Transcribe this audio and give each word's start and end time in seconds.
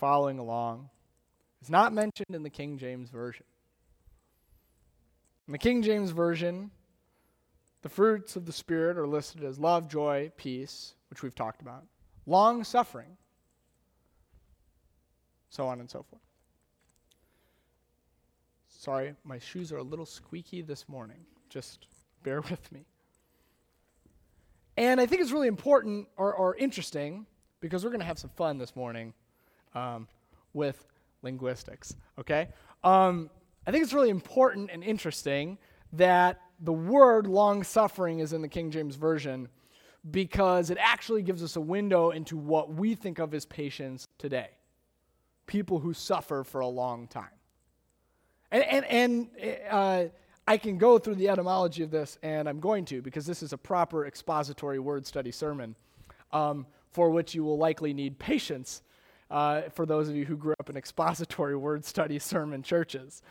following 0.00 0.38
along, 0.38 0.88
is 1.60 1.68
not 1.68 1.92
mentioned 1.92 2.34
in 2.34 2.42
the 2.42 2.48
King 2.48 2.78
James 2.78 3.10
Version. 3.10 3.44
In 5.46 5.52
the 5.52 5.58
King 5.58 5.82
James 5.82 6.10
Version, 6.10 6.70
the 7.82 7.90
fruits 7.90 8.34
of 8.34 8.46
the 8.46 8.52
Spirit 8.52 8.96
are 8.96 9.06
listed 9.06 9.44
as 9.44 9.58
love, 9.58 9.88
joy, 9.88 10.32
peace, 10.38 10.94
which 11.10 11.22
we've 11.22 11.34
talked 11.34 11.60
about, 11.60 11.84
long 12.24 12.64
suffering, 12.64 13.18
so 15.50 15.66
on 15.66 15.80
and 15.80 15.90
so 15.90 16.02
forth. 16.02 16.22
Sorry, 18.70 19.14
my 19.22 19.38
shoes 19.38 19.70
are 19.70 19.78
a 19.78 19.82
little 19.82 20.06
squeaky 20.06 20.62
this 20.62 20.88
morning. 20.88 21.26
Just 21.50 21.86
bear 22.22 22.40
with 22.50 22.72
me. 22.72 22.86
And 24.78 24.98
I 24.98 25.04
think 25.04 25.20
it's 25.20 25.30
really 25.30 25.48
important 25.48 26.08
or, 26.16 26.32
or 26.32 26.56
interesting 26.56 27.26
because 27.60 27.84
we're 27.84 27.90
going 27.90 28.00
to 28.00 28.06
have 28.06 28.18
some 28.18 28.30
fun 28.30 28.56
this 28.56 28.74
morning 28.74 29.12
um, 29.74 30.08
with 30.52 30.86
linguistics, 31.22 31.94
okay? 32.18 32.48
Um, 32.82 33.30
I 33.66 33.70
think 33.70 33.84
it's 33.84 33.92
really 33.92 34.10
important 34.10 34.70
and 34.72 34.82
interesting 34.82 35.58
that 35.92 36.40
the 36.60 36.72
word 36.72 37.26
long 37.26 37.62
suffering 37.62 38.20
is 38.20 38.32
in 38.32 38.42
the 38.42 38.48
King 38.48 38.70
James 38.70 38.96
Version 38.96 39.48
because 40.10 40.70
it 40.70 40.78
actually 40.80 41.22
gives 41.22 41.42
us 41.42 41.56
a 41.56 41.60
window 41.60 42.10
into 42.10 42.36
what 42.36 42.72
we 42.72 42.94
think 42.94 43.18
of 43.18 43.34
as 43.34 43.44
patience 43.44 44.08
today 44.18 44.48
people 45.46 45.80
who 45.80 45.92
suffer 45.92 46.44
for 46.44 46.60
a 46.60 46.66
long 46.66 47.08
time. 47.08 47.24
And, 48.52 48.62
and, 48.64 48.84
and 48.86 49.28
uh, 49.68 50.04
I 50.46 50.56
can 50.58 50.78
go 50.78 50.96
through 50.98 51.16
the 51.16 51.28
etymology 51.28 51.82
of 51.82 51.90
this, 51.90 52.18
and 52.22 52.48
I'm 52.48 52.60
going 52.60 52.84
to 52.86 53.02
because 53.02 53.26
this 53.26 53.42
is 53.42 53.52
a 53.52 53.58
proper 53.58 54.06
expository 54.06 54.78
word 54.78 55.06
study 55.08 55.32
sermon 55.32 55.74
um, 56.32 56.66
for 56.92 57.10
which 57.10 57.34
you 57.34 57.42
will 57.42 57.58
likely 57.58 57.92
need 57.92 58.18
patience 58.20 58.82
uh, 59.30 59.62
for 59.74 59.86
those 59.86 60.08
of 60.08 60.16
you 60.16 60.24
who 60.24 60.36
grew 60.36 60.54
up 60.58 60.68
in 60.70 60.76
expository 60.76 61.56
word 61.56 61.84
study 61.84 62.18
sermon 62.18 62.62
churches. 62.62 63.22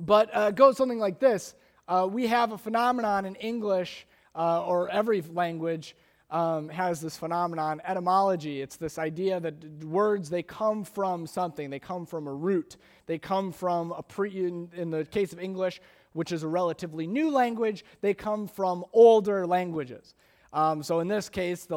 But 0.00 0.34
uh, 0.34 0.50
goes 0.50 0.76
something 0.76 0.98
like 0.98 1.18
this 1.18 1.54
uh, 1.88 2.08
We 2.10 2.26
have 2.26 2.52
a 2.52 2.58
phenomenon 2.58 3.24
in 3.24 3.34
English 3.36 4.06
uh, 4.34 4.64
or 4.64 4.88
every 4.90 5.22
language 5.22 5.96
um, 6.30 6.68
has 6.68 7.00
this 7.00 7.16
phenomenon, 7.16 7.80
etymology. 7.84 8.60
It's 8.60 8.76
this 8.76 8.98
idea 8.98 9.38
that 9.40 9.84
words, 9.84 10.30
they 10.30 10.42
come 10.42 10.82
from 10.82 11.26
something. 11.26 11.70
They 11.70 11.78
come 11.78 12.06
from 12.06 12.26
a 12.26 12.34
root. 12.34 12.76
They 13.06 13.18
come 13.18 13.52
from 13.52 13.92
a 13.92 14.02
pre, 14.02 14.30
in, 14.30 14.70
in 14.74 14.90
the 14.90 15.04
case 15.04 15.32
of 15.32 15.38
English, 15.38 15.80
which 16.12 16.32
is 16.32 16.42
a 16.42 16.48
relatively 16.48 17.06
new 17.06 17.30
language, 17.30 17.84
they 18.00 18.14
come 18.14 18.46
from 18.46 18.84
older 18.92 19.46
languages. 19.46 20.14
Um, 20.54 20.84
so 20.84 21.00
in 21.00 21.08
this 21.08 21.28
case, 21.28 21.64
the, 21.64 21.76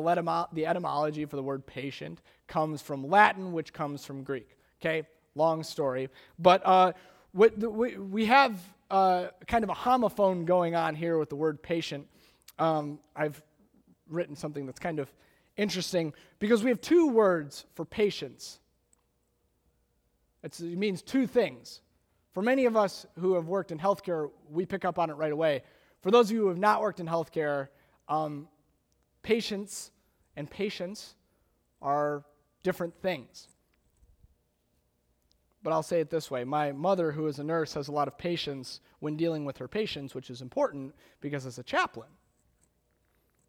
the 0.54 0.66
etymology 0.68 1.26
for 1.26 1.36
the 1.36 1.42
word 1.42 1.66
patient 1.66 2.22
comes 2.48 2.80
from 2.80 3.10
Latin, 3.10 3.52
which 3.52 3.74
comes 3.74 4.06
from 4.06 4.24
Greek. 4.24 4.56
Okay, 4.80 5.08
long 5.34 5.64
story. 5.64 6.10
But 6.38 6.62
uh, 6.64 6.94
we, 7.34 7.98
we 7.98 8.26
have 8.28 8.62
uh, 8.92 9.28
kind 9.48 9.64
of 9.64 9.72
a 9.72 9.74
homophone 9.74 10.46
going 10.46 10.76
on 10.76 10.94
here 10.94 11.18
with 11.18 11.30
the 11.30 11.36
word 11.36 11.62
patient. 11.64 12.08
Um, 12.60 13.00
I've 13.16 13.42
written 14.10 14.36
something 14.36 14.68
that's 14.68 14.80
kind 14.80 15.00
of 15.00 15.12
interesting 15.58 16.14
because 16.38 16.64
we 16.64 16.70
have 16.70 16.80
two 16.80 17.10
words 17.10 17.66
for 17.74 17.84
patience. 17.84 18.60
It's, 20.44 20.60
it 20.60 20.78
means 20.78 21.02
two 21.02 21.26
things. 21.26 21.82
For 22.32 22.44
many 22.44 22.66
of 22.66 22.78
us 22.78 23.08
who 23.20 23.34
have 23.34 23.48
worked 23.48 23.72
in 23.72 23.80
healthcare, 23.80 24.30
we 24.52 24.68
pick 24.68 24.86
up 24.86 25.00
on 25.00 25.10
it 25.10 25.14
right 25.14 25.32
away. 25.32 25.64
For 26.04 26.12
those 26.12 26.28
of 26.28 26.36
you 26.36 26.44
who 26.44 26.50
have 26.50 26.60
not 26.60 26.82
worked 26.82 27.00
in 27.00 27.08
healthcare, 27.08 27.70
um, 28.08 28.48
patience 29.28 29.92
and 30.38 30.50
patience 30.50 31.16
are 31.82 32.24
different 32.64 32.94
things. 33.02 33.50
But 35.62 35.74
I'll 35.74 35.84
say 35.84 36.00
it 36.00 36.10
this 36.10 36.32
way 36.32 36.46
my 36.46 36.72
mother, 36.72 37.12
who 37.12 37.28
is 37.28 37.38
a 37.38 37.44
nurse, 37.44 37.74
has 37.74 37.90
a 37.90 37.92
lot 37.92 38.08
of 38.08 38.18
patience 38.18 38.80
when 39.00 39.18
dealing 39.18 39.44
with 39.44 39.58
her 39.58 39.68
patients, 39.68 40.16
which 40.16 40.30
is 40.30 40.42
important 40.42 40.96
because 41.20 41.46
as 41.46 41.60
a 41.60 41.64
chaplain, 41.64 42.08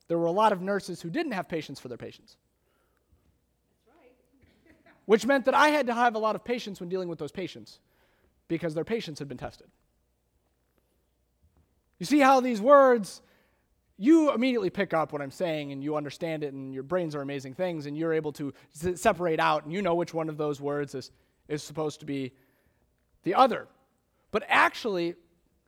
there 0.09 0.19
were 0.19 0.27
a 0.27 0.33
lot 0.33 0.53
of 0.53 0.61
nurses 0.61 1.01
who 1.01 1.11
didn't 1.11 1.33
have 1.33 1.49
patience 1.49 1.79
for 1.79 1.87
their 1.87 1.97
patients. 1.97 2.37
Which 5.05 5.27
meant 5.27 5.45
that 5.45 5.55
I 5.55 5.69
had 5.69 5.87
to 5.87 5.95
have 5.95 6.17
a 6.17 6.19
lot 6.19 6.35
of 6.35 6.43
patience 6.43 6.81
when 6.81 6.89
dealing 6.89 7.09
with 7.09 7.21
those 7.21 7.31
patients 7.31 7.79
because 8.49 8.75
their 8.75 8.85
patience 8.85 9.21
had 9.21 9.29
been 9.29 9.39
tested. 9.39 9.69
You 12.01 12.07
see 12.07 12.19
how 12.19 12.41
these 12.41 12.61
words, 12.61 13.23
you 13.99 14.33
immediately 14.33 14.71
pick 14.71 14.95
up 14.95 15.13
what 15.13 15.21
I'm 15.21 15.33
saying 15.33 15.73
and 15.73 15.83
you 15.83 15.97
understand 15.97 16.45
it, 16.45 16.53
and 16.55 16.73
your 16.73 16.85
brains 16.85 17.15
are 17.15 17.21
amazing 17.21 17.55
things, 17.55 17.87
and 17.87 17.97
you're 17.99 18.13
able 18.13 18.33
to 18.33 18.55
separate 18.95 19.41
out, 19.41 19.65
and 19.65 19.73
you 19.73 19.83
know 19.83 19.97
which 19.97 20.15
one 20.15 20.29
of 20.29 20.37
those 20.37 20.61
words 20.61 20.95
is, 20.95 21.11
is 21.49 21.63
supposed 21.63 22.01
to 22.01 22.07
be 22.07 22.33
the 23.25 23.35
other. 23.35 23.67
But 24.31 24.45
actually, 24.49 25.17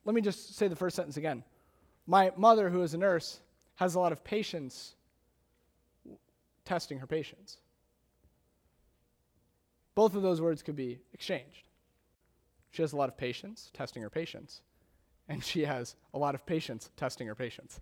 let 0.04 0.14
me 0.14 0.20
just 0.20 0.56
say 0.56 0.68
the 0.68 0.76
first 0.76 0.94
sentence 0.94 1.16
again. 1.16 1.42
My 2.06 2.32
mother, 2.36 2.70
who 2.70 2.82
is 2.82 2.94
a 2.94 2.98
nurse, 2.98 3.40
has 3.76 3.94
a 3.94 4.00
lot 4.00 4.12
of 4.12 4.22
patience 4.22 4.94
testing 6.64 6.98
her 6.98 7.06
patients. 7.06 7.58
Both 9.96 10.14
of 10.14 10.22
those 10.22 10.40
words 10.40 10.62
could 10.62 10.76
be 10.76 11.00
exchanged. 11.12 11.68
She 12.70 12.82
has 12.82 12.92
a 12.92 12.96
lot 12.96 13.08
of 13.08 13.16
patience 13.16 13.70
testing 13.74 14.02
her 14.02 14.10
patients, 14.10 14.62
and 15.28 15.42
she 15.42 15.64
has 15.64 15.96
a 16.14 16.18
lot 16.18 16.36
of 16.36 16.46
patience 16.46 16.90
testing 16.96 17.26
her 17.26 17.34
patience. 17.34 17.80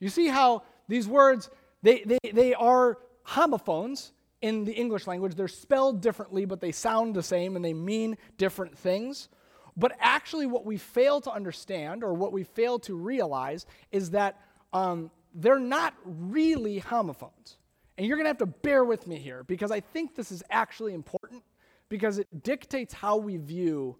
You 0.00 0.08
see 0.08 0.28
how 0.28 0.62
these 0.88 1.06
words, 1.08 1.50
they, 1.82 2.02
they, 2.02 2.18
they 2.32 2.54
are 2.54 2.98
homophones 3.24 4.12
in 4.40 4.64
the 4.64 4.72
English 4.72 5.06
language. 5.06 5.34
They're 5.34 5.48
spelled 5.48 6.00
differently, 6.00 6.44
but 6.44 6.60
they 6.60 6.72
sound 6.72 7.14
the 7.14 7.22
same 7.22 7.56
and 7.56 7.64
they 7.64 7.74
mean 7.74 8.16
different 8.36 8.76
things. 8.76 9.28
But 9.76 9.92
actually, 10.00 10.46
what 10.46 10.64
we 10.64 10.76
fail 10.76 11.20
to 11.20 11.30
understand 11.30 12.02
or 12.02 12.12
what 12.12 12.32
we 12.32 12.42
fail 12.42 12.78
to 12.80 12.96
realize 12.96 13.66
is 13.92 14.10
that 14.10 14.40
um, 14.72 15.10
they're 15.34 15.60
not 15.60 15.94
really 16.04 16.78
homophones. 16.78 17.58
And 17.96 18.06
you're 18.06 18.16
going 18.16 18.24
to 18.24 18.30
have 18.30 18.38
to 18.38 18.46
bear 18.46 18.84
with 18.84 19.06
me 19.06 19.18
here 19.18 19.44
because 19.44 19.70
I 19.70 19.80
think 19.80 20.14
this 20.14 20.30
is 20.30 20.42
actually 20.50 20.94
important 20.94 21.42
because 21.88 22.18
it 22.18 22.42
dictates 22.42 22.92
how 22.92 23.16
we 23.16 23.36
view 23.36 23.96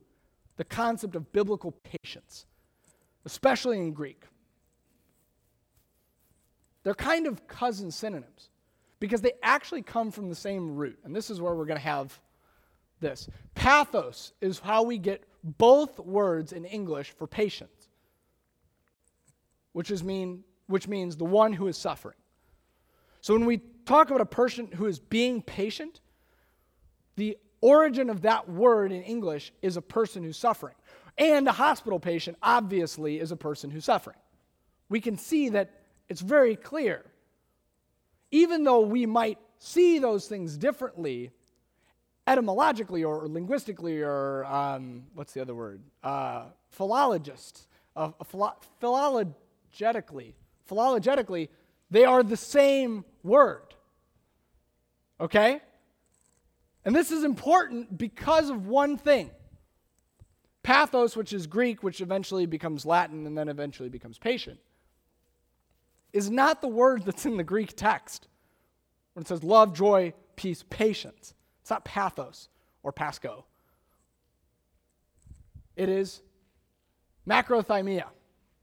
the 0.57 0.65
concept 0.65 1.17
of 1.17 1.33
biblical 1.33 1.73
patience, 1.73 2.47
especially 3.25 3.79
in 3.79 3.93
Greek. 3.93 4.25
They're 6.83 6.95
kind 6.95 7.27
of 7.27 7.47
cousin 7.49 7.91
synonyms 7.91 8.51
because 9.01 9.21
they 9.21 9.33
actually 9.43 9.83
come 9.83 10.11
from 10.11 10.29
the 10.29 10.35
same 10.35 10.77
root. 10.77 10.99
And 11.05 11.15
this 11.15 11.31
is 11.31 11.41
where 11.41 11.55
we're 11.55 11.67
going 11.67 11.79
to 11.79 11.85
have 11.85 12.19
this. 13.01 13.29
Pathos 13.55 14.33
is 14.41 14.59
how 14.59 14.83
we 14.83 14.99
get 14.99 15.25
both 15.43 15.99
words 15.99 16.53
in 16.53 16.65
English 16.65 17.13
for 17.13 17.27
patience, 17.27 17.89
which 19.73 19.91
is 19.91 20.03
mean 20.03 20.45
which 20.67 20.87
means 20.87 21.17
the 21.17 21.25
one 21.25 21.55
who 21.55 21.67
is 21.67 21.79
suffering. 21.79 22.17
So 23.23 23.33
when 23.35 23.47
we 23.47 23.63
talk 23.87 24.11
about 24.11 24.21
a 24.21 24.27
person 24.27 24.69
who 24.75 24.85
is 24.85 24.99
being 24.99 25.41
patient, 25.41 26.01
the 27.17 27.39
origin 27.63 28.11
of 28.11 28.23
that 28.23 28.49
word 28.49 28.93
in 28.93 29.03
English 29.03 29.53
is 29.63 29.79
a 29.79 29.83
person 29.83 30.23
who's 30.23 30.37
suffering. 30.37 30.75
And 31.17 31.49
a 31.49 31.53
hospital 31.53 31.99
patient, 31.99 32.37
obviously, 32.43 33.19
is 33.19 33.33
a 33.33 33.37
person 33.37 33.71
who's 33.71 33.87
suffering. 33.87 34.19
We 34.91 35.01
can 35.01 35.17
see 35.17 35.49
that 35.51 35.78
it's 36.09 36.21
very 36.21 36.57
clear. 36.57 37.05
Even 38.31 38.65
though 38.65 38.81
we 38.81 39.07
might 39.07 39.39
see 39.59 39.99
those 39.99 40.29
things 40.29 40.57
differently, 40.57 41.31
etymologically 42.27 43.05
or 43.05 43.27
linguistically, 43.29 44.03
or 44.03 44.45
um, 44.45 45.05
what's 45.15 45.33
the 45.33 45.41
other 45.41 45.55
word? 45.55 45.81
Uh, 46.03 46.45
philologists, 46.71 47.67
uh, 47.97 48.11
philo- 48.25 48.57
philologetically, 48.83 50.35
philologetically, 50.69 51.49
they 51.91 52.05
are 52.05 52.23
the 52.23 52.37
same 52.37 53.05
word. 53.23 53.75
Okay? 55.21 55.61
And 56.85 56.95
this 56.95 57.11
is 57.11 57.25
important 57.25 57.97
because 57.97 58.51
of 58.51 58.67
one 58.67 58.97
thing. 58.97 59.31
Pathos, 60.63 61.17
which 61.17 61.33
is 61.33 61.47
Greek, 61.47 61.83
which 61.83 62.01
eventually 62.01 62.45
becomes 62.47 62.85
Latin 62.85 63.27
and 63.27 63.37
then 63.37 63.49
eventually 63.49 63.89
becomes 63.89 64.19
patient, 64.19 64.59
is 66.13 66.31
not 66.31 66.61
the 66.61 66.69
word 66.69 67.05
that's 67.05 67.27
in 67.27 67.37
the 67.37 67.45
Greek 67.45 67.75
text 67.77 68.29
when 69.13 69.23
it 69.23 69.29
says 69.29 69.43
love, 69.43 69.75
joy, 69.75 70.13
peace, 70.37 70.65
patience. 70.71 71.35
It's 71.61 71.71
not 71.71 71.85
pathos 71.85 72.49
or 72.83 72.93
pasco. 72.93 73.45
It 75.77 75.89
is 75.89 76.23
macrothymia 77.27 78.05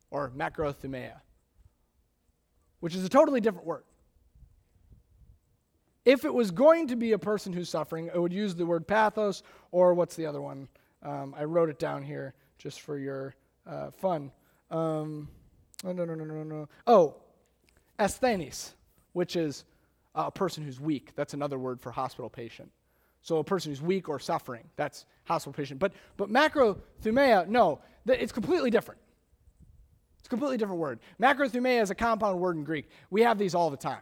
or 0.09 0.31
macrothymia 0.35 1.21
which 2.85 2.93
is 2.93 3.03
a 3.03 3.09
totally 3.09 3.41
different 3.41 3.65
word. 3.65 3.83
If 6.05 6.23
it 6.23 6.31
was 6.31 6.51
going 6.51 6.89
to 6.89 6.95
be 6.95 7.13
a 7.13 7.17
person 7.17 7.51
who's 7.51 7.67
suffering, 7.67 8.11
it 8.13 8.19
would 8.21 8.31
use 8.31 8.53
the 8.53 8.63
word 8.63 8.87
pathos, 8.87 9.41
or 9.71 9.95
what's 9.95 10.15
the 10.15 10.27
other 10.27 10.39
one? 10.39 10.67
Um, 11.01 11.33
I 11.35 11.45
wrote 11.45 11.69
it 11.69 11.79
down 11.79 12.03
here 12.03 12.35
just 12.59 12.81
for 12.81 12.99
your 12.99 13.33
uh, 13.65 13.89
fun. 13.89 14.31
Um, 14.69 15.29
oh, 15.83 15.93
no, 15.93 16.05
no, 16.05 16.13
no, 16.13 16.25
no, 16.25 16.43
no. 16.43 16.69
Oh, 16.85 17.15
asthenes, 17.99 18.73
which 19.13 19.35
is 19.35 19.63
a 20.13 20.31
person 20.31 20.63
who's 20.63 20.79
weak. 20.79 21.11
That's 21.15 21.33
another 21.33 21.57
word 21.57 21.81
for 21.81 21.91
hospital 21.91 22.29
patient. 22.29 22.71
So 23.21 23.37
a 23.37 23.43
person 23.43 23.71
who's 23.71 23.81
weak 23.81 24.07
or 24.07 24.19
suffering, 24.19 24.63
that's 24.75 25.05
hospital 25.23 25.53
patient. 25.53 25.79
But, 25.79 25.93
but 26.15 26.29
macrothumia, 26.29 27.47
no, 27.47 27.79
it's 28.05 28.31
completely 28.31 28.69
different. 28.69 29.01
It's 30.19 30.27
a 30.27 30.29
completely 30.29 30.57
different 30.57 30.79
word. 30.79 30.99
Macrothumia 31.19 31.81
is 31.81 31.89
a 31.89 31.95
compound 31.95 32.39
word 32.39 32.55
in 32.55 32.63
Greek. 32.63 32.87
We 33.09 33.21
have 33.21 33.37
these 33.37 33.55
all 33.55 33.69
the 33.69 33.77
time. 33.77 34.01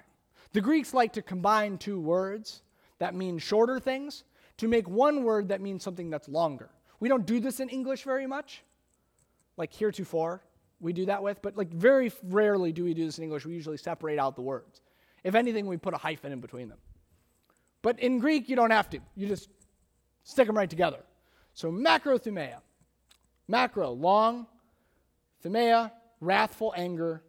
The 0.53 0.61
Greeks 0.61 0.93
like 0.93 1.13
to 1.13 1.21
combine 1.21 1.77
two 1.77 1.99
words 1.99 2.61
that 2.99 3.15
mean 3.15 3.39
shorter 3.39 3.79
things 3.79 4.23
to 4.57 4.67
make 4.67 4.87
one 4.87 5.23
word 5.23 5.49
that 5.49 5.61
means 5.61 5.83
something 5.83 6.09
that's 6.09 6.29
longer. 6.29 6.69
We 6.99 7.09
don't 7.09 7.25
do 7.25 7.39
this 7.39 7.59
in 7.59 7.69
English 7.69 8.03
very 8.03 8.27
much, 8.27 8.63
like 9.57 9.73
heretofore, 9.73 10.43
we 10.83 10.93
do 10.93 11.05
that 11.05 11.23
with, 11.23 11.41
but 11.41 11.57
like 11.57 11.69
very 11.69 12.11
rarely 12.23 12.71
do 12.71 12.83
we 12.83 12.93
do 12.93 13.05
this 13.05 13.17
in 13.17 13.23
English. 13.23 13.45
We 13.45 13.53
usually 13.53 13.77
separate 13.77 14.19
out 14.19 14.35
the 14.35 14.41
words. 14.41 14.81
If 15.23 15.33
anything, 15.33 15.65
we 15.65 15.77
put 15.77 15.93
a 15.93 15.97
hyphen 15.97 16.31
in 16.31 16.41
between 16.41 16.67
them. 16.69 16.77
But 17.81 17.99
in 17.99 18.19
Greek, 18.19 18.49
you 18.49 18.55
don't 18.55 18.71
have 18.71 18.89
to. 18.91 18.99
You 19.15 19.27
just 19.27 19.49
stick 20.23 20.47
them 20.47 20.57
right 20.57 20.69
together. 20.69 20.99
So 21.53 21.71
macrothumia. 21.71 22.57
Macro, 23.47 23.91
long. 23.91 24.47
Thumia, 25.43 25.91
wrathful 26.21 26.73
anger, 26.75 27.21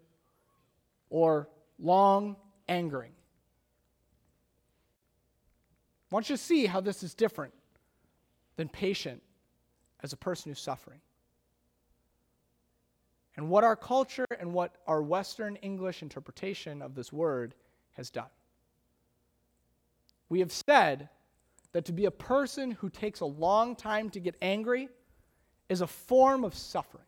or 1.11 1.49
long 1.79 2.37
angering. 2.69 3.13
I 6.11 6.15
want 6.15 6.31
you 6.31 6.37
to 6.37 6.43
see 6.43 6.67
how 6.67 6.81
this 6.81 7.03
is 7.03 7.15
different 7.15 7.55
than 8.57 8.69
patient 8.69 9.21
as 10.03 10.13
a 10.13 10.17
person 10.17 10.51
who's 10.51 10.61
suffering. 10.61 11.01
And 13.37 13.49
what 13.49 13.65
our 13.65 13.77
culture 13.77 14.27
and 14.39 14.53
what 14.53 14.77
our 14.87 15.03
Western 15.03 15.57
English 15.57 16.03
interpretation 16.03 16.81
of 16.83 16.95
this 16.95 17.13
word 17.13 17.55
has 17.95 18.11
done. 18.11 18.31
We 20.29 20.41
have 20.41 20.53
said 20.53 21.09
that 21.73 21.85
to 21.87 21.93
be 21.93 22.05
a 22.05 22.11
person 22.11 22.71
who 22.71 22.89
takes 22.89 23.21
a 23.21 23.27
long 23.27 23.75
time 23.75 24.11
to 24.11 24.21
get 24.21 24.37
angry 24.41 24.89
is 25.69 25.81
a 25.81 25.87
form 25.87 26.45
of 26.45 26.55
suffering. 26.55 27.05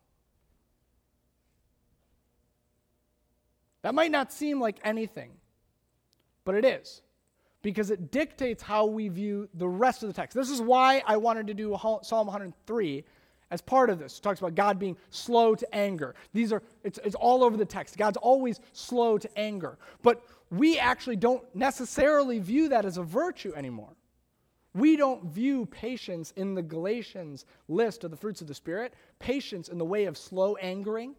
That 3.82 3.94
might 3.94 4.10
not 4.10 4.32
seem 4.32 4.60
like 4.60 4.80
anything, 4.82 5.30
but 6.44 6.56
it 6.56 6.64
is 6.64 7.02
because 7.62 7.90
it 7.90 8.10
dictates 8.10 8.62
how 8.62 8.86
we 8.86 9.08
view 9.08 9.48
the 9.54 9.68
rest 9.68 10.02
of 10.02 10.08
the 10.08 10.12
text. 10.12 10.36
This 10.36 10.50
is 10.50 10.60
why 10.60 11.02
I 11.06 11.16
wanted 11.16 11.46
to 11.48 11.54
do 11.54 11.76
Psalm 12.02 12.26
103 12.26 13.04
as 13.50 13.60
part 13.60 13.90
of 13.90 13.98
this. 13.98 14.18
It 14.18 14.22
talks 14.22 14.40
about 14.40 14.54
God 14.54 14.78
being 14.78 14.96
slow 15.10 15.54
to 15.54 15.74
anger. 15.74 16.14
These 16.32 16.52
are 16.52 16.62
it's, 16.82 16.98
it's 17.04 17.14
all 17.14 17.44
over 17.44 17.56
the 17.56 17.64
text. 17.64 17.96
God's 17.96 18.16
always 18.16 18.60
slow 18.72 19.18
to 19.18 19.38
anger. 19.38 19.78
But 20.02 20.22
we 20.50 20.78
actually 20.78 21.16
don't 21.16 21.42
necessarily 21.54 22.38
view 22.38 22.68
that 22.70 22.84
as 22.84 22.98
a 22.98 23.02
virtue 23.02 23.52
anymore. 23.54 23.94
We 24.74 24.96
don't 24.96 25.24
view 25.24 25.66
patience 25.66 26.32
in 26.36 26.54
the 26.54 26.62
Galatians 26.62 27.46
list 27.68 28.04
of 28.04 28.10
the 28.10 28.16
fruits 28.16 28.42
of 28.42 28.46
the 28.46 28.54
Spirit, 28.54 28.94
patience 29.18 29.68
in 29.68 29.78
the 29.78 29.84
way 29.84 30.04
of 30.04 30.18
slow 30.18 30.56
angering 30.56 31.14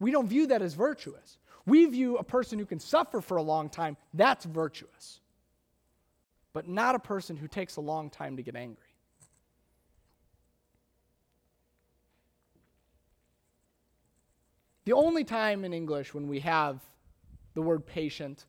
we 0.00 0.10
don't 0.10 0.26
view 0.26 0.46
that 0.48 0.62
as 0.62 0.74
virtuous. 0.74 1.38
We 1.66 1.84
view 1.84 2.16
a 2.16 2.24
person 2.24 2.58
who 2.58 2.64
can 2.64 2.80
suffer 2.80 3.20
for 3.20 3.36
a 3.36 3.42
long 3.42 3.68
time, 3.68 3.96
that's 4.14 4.46
virtuous. 4.46 5.20
But 6.52 6.66
not 6.66 6.94
a 6.94 6.98
person 6.98 7.36
who 7.36 7.46
takes 7.46 7.76
a 7.76 7.80
long 7.80 8.10
time 8.10 8.36
to 8.38 8.42
get 8.42 8.56
angry. 8.56 8.89
The 14.90 14.96
only 14.96 15.22
time 15.22 15.64
in 15.64 15.72
English 15.72 16.14
when 16.14 16.26
we 16.26 16.40
have 16.40 16.80
the 17.54 17.62
word 17.62 17.86
patient 17.86 18.46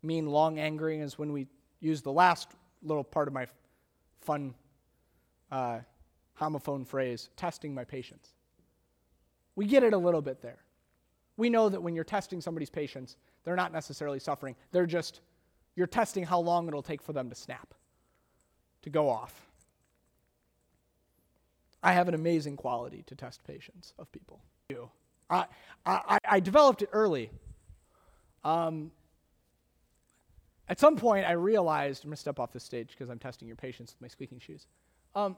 mean 0.00 0.26
long 0.28 0.60
angering 0.60 1.00
is 1.00 1.18
when 1.18 1.32
we 1.32 1.48
use 1.80 2.02
the 2.02 2.12
last 2.12 2.52
little 2.84 3.02
part 3.02 3.26
of 3.26 3.34
my 3.34 3.48
fun 4.20 4.54
uh, 5.50 5.80
homophone 6.40 6.86
phrase, 6.86 7.30
testing 7.34 7.74
my 7.74 7.82
patience. 7.82 8.28
We 9.56 9.66
get 9.66 9.82
it 9.82 9.92
a 9.92 9.98
little 9.98 10.22
bit 10.22 10.40
there. 10.40 10.62
We 11.36 11.50
know 11.50 11.68
that 11.68 11.82
when 11.82 11.96
you're 11.96 12.04
testing 12.04 12.40
somebody's 12.40 12.70
patience, 12.70 13.16
they're 13.42 13.56
not 13.56 13.72
necessarily 13.72 14.20
suffering. 14.20 14.54
They're 14.70 14.86
just, 14.86 15.20
you're 15.74 15.88
testing 15.88 16.22
how 16.22 16.38
long 16.38 16.68
it'll 16.68 16.84
take 16.84 17.02
for 17.02 17.12
them 17.12 17.28
to 17.28 17.34
snap, 17.34 17.74
to 18.82 18.88
go 18.88 19.08
off. 19.08 19.50
I 21.82 21.92
have 21.92 22.06
an 22.06 22.14
amazing 22.14 22.56
quality 22.56 23.02
to 23.08 23.16
test 23.16 23.42
patience 23.42 23.94
of 23.98 24.12
people. 24.12 24.38
I, 25.32 25.46
I, 25.86 26.18
I 26.28 26.40
developed 26.40 26.82
it 26.82 26.90
early. 26.92 27.30
Um, 28.44 28.90
at 30.68 30.78
some 30.78 30.96
point, 30.96 31.26
I 31.26 31.32
realized, 31.32 32.04
I'm 32.04 32.10
going 32.10 32.16
to 32.16 32.20
step 32.20 32.38
off 32.38 32.52
this 32.52 32.64
stage 32.64 32.90
because 32.90 33.08
I'm 33.10 33.18
testing 33.18 33.48
your 33.48 33.56
patience 33.56 33.92
with 33.92 34.02
my 34.02 34.08
squeaking 34.08 34.38
shoes. 34.38 34.66
Um, 35.14 35.36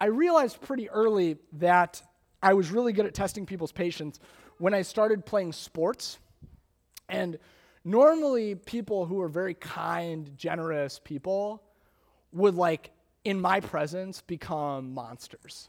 I 0.00 0.06
realized 0.06 0.60
pretty 0.60 0.90
early 0.90 1.38
that 1.54 2.02
I 2.42 2.54
was 2.54 2.70
really 2.70 2.92
good 2.92 3.06
at 3.06 3.14
testing 3.14 3.46
people's 3.46 3.72
patience 3.72 4.20
when 4.58 4.74
I 4.74 4.82
started 4.82 5.24
playing 5.24 5.52
sports. 5.52 6.18
And 7.08 7.38
normally, 7.84 8.54
people 8.54 9.06
who 9.06 9.20
are 9.22 9.28
very 9.28 9.54
kind, 9.54 10.30
generous 10.36 11.00
people 11.02 11.62
would, 12.32 12.54
like, 12.54 12.90
in 13.24 13.40
my 13.40 13.60
presence, 13.60 14.20
become 14.20 14.92
monsters. 14.92 15.68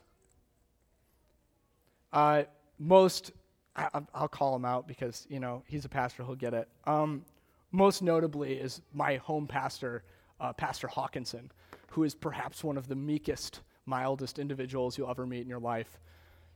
Uh, 2.11 2.43
most, 2.79 3.31
I, 3.75 3.89
will 4.19 4.27
call 4.27 4.55
him 4.55 4.65
out 4.65 4.87
because, 4.87 5.25
you 5.29 5.39
know, 5.39 5.63
he's 5.67 5.85
a 5.85 5.89
pastor, 5.89 6.23
he'll 6.23 6.35
get 6.35 6.53
it. 6.53 6.67
Um, 6.85 7.23
most 7.71 8.01
notably 8.01 8.53
is 8.53 8.81
my 8.93 9.17
home 9.17 9.47
pastor, 9.47 10.03
uh, 10.39 10.53
Pastor 10.53 10.87
Hawkinson, 10.87 11.51
who 11.89 12.03
is 12.03 12.15
perhaps 12.15 12.63
one 12.63 12.77
of 12.77 12.87
the 12.87 12.95
meekest, 12.95 13.61
mildest 13.85 14.39
individuals 14.39 14.97
you'll 14.97 15.09
ever 15.09 15.25
meet 15.25 15.41
in 15.41 15.49
your 15.49 15.59
life 15.59 15.99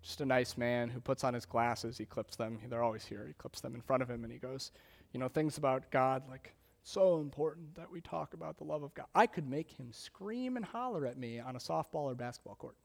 just 0.01 0.21
a 0.21 0.25
nice 0.25 0.57
man 0.57 0.89
who 0.89 0.99
puts 0.99 1.23
on 1.23 1.33
his 1.33 1.45
glasses. 1.45 1.97
He 1.97 2.05
clips 2.05 2.35
them. 2.35 2.59
They're 2.67 2.83
always 2.83 3.05
here. 3.05 3.25
He 3.27 3.33
clips 3.33 3.61
them 3.61 3.75
in 3.75 3.81
front 3.81 4.01
of 4.01 4.09
him 4.09 4.23
and 4.23 4.33
he 4.33 4.39
goes, 4.39 4.71
you 5.13 5.19
know, 5.19 5.27
things 5.27 5.57
about 5.57 5.89
God 5.91 6.23
like 6.29 6.53
so 6.83 7.19
important 7.19 7.75
that 7.75 7.91
we 7.91 8.01
talk 8.01 8.33
about 8.33 8.57
the 8.57 8.63
love 8.63 8.81
of 8.81 8.93
God. 8.95 9.05
I 9.13 9.27
could 9.27 9.47
make 9.47 9.69
him 9.69 9.91
scream 9.91 10.57
and 10.57 10.65
holler 10.65 11.05
at 11.05 11.17
me 11.17 11.39
on 11.39 11.55
a 11.55 11.59
softball 11.59 12.05
or 12.05 12.15
basketball 12.15 12.55
court. 12.55 12.75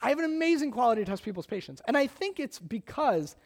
I 0.00 0.10
have 0.10 0.18
an 0.18 0.24
amazing 0.24 0.70
quality 0.70 1.02
to 1.02 1.10
test 1.10 1.24
people's 1.24 1.46
patience. 1.46 1.80
And 1.86 1.96
I 1.96 2.06
think 2.06 2.38
it's 2.38 2.58
because 2.58 3.36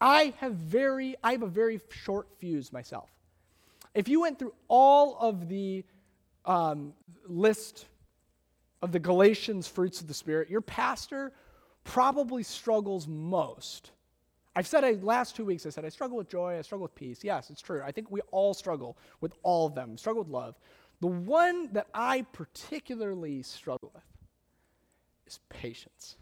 I 0.00 0.34
have 0.38 0.54
very 0.54 1.16
I 1.22 1.32
have 1.32 1.42
a 1.42 1.48
very 1.48 1.80
short 1.90 2.28
fuse 2.38 2.72
myself. 2.72 3.10
If 3.94 4.08
you 4.08 4.20
went 4.20 4.38
through 4.38 4.54
all 4.68 5.16
of 5.18 5.48
the 5.48 5.84
um, 6.44 6.92
list 7.26 7.86
of 8.82 8.92
the 8.92 8.98
Galatians 8.98 9.66
fruits 9.66 10.00
of 10.00 10.06
the 10.06 10.14
Spirit, 10.14 10.50
your 10.50 10.60
pastor 10.60 11.32
probably 11.84 12.42
struggles 12.42 13.06
most. 13.06 13.92
I've 14.54 14.66
said 14.66 14.84
I, 14.84 14.92
last 14.92 15.36
two 15.36 15.44
weeks, 15.44 15.66
I 15.66 15.70
said 15.70 15.84
I 15.84 15.90
struggle 15.90 16.16
with 16.16 16.28
joy, 16.28 16.58
I 16.58 16.62
struggle 16.62 16.84
with 16.84 16.94
peace. 16.94 17.22
Yes, 17.22 17.50
it's 17.50 17.60
true. 17.60 17.82
I 17.84 17.92
think 17.92 18.10
we 18.10 18.20
all 18.30 18.54
struggle 18.54 18.96
with 19.20 19.32
all 19.42 19.66
of 19.66 19.74
them, 19.74 19.96
struggle 19.96 20.22
with 20.22 20.32
love. 20.32 20.58
The 21.00 21.06
one 21.06 21.70
that 21.72 21.88
I 21.94 22.22
particularly 22.32 23.42
struggle 23.42 23.90
with 23.94 24.02
is 25.26 25.40
patience 25.48 26.16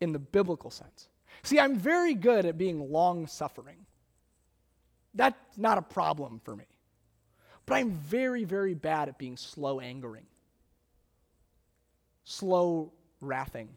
in 0.00 0.12
the 0.12 0.18
biblical 0.18 0.70
sense. 0.70 1.08
See, 1.42 1.58
I'm 1.58 1.76
very 1.76 2.14
good 2.14 2.46
at 2.46 2.58
being 2.58 2.90
long 2.90 3.26
suffering. 3.26 3.86
That's 5.14 5.36
not 5.56 5.78
a 5.78 5.82
problem 5.82 6.40
for 6.44 6.56
me. 6.56 6.66
But 7.66 7.76
I'm 7.76 7.92
very, 7.92 8.44
very 8.44 8.74
bad 8.74 9.08
at 9.08 9.18
being 9.18 9.36
slow 9.36 9.80
angering 9.80 10.26
slow 12.24 12.92
wrathing. 13.20 13.68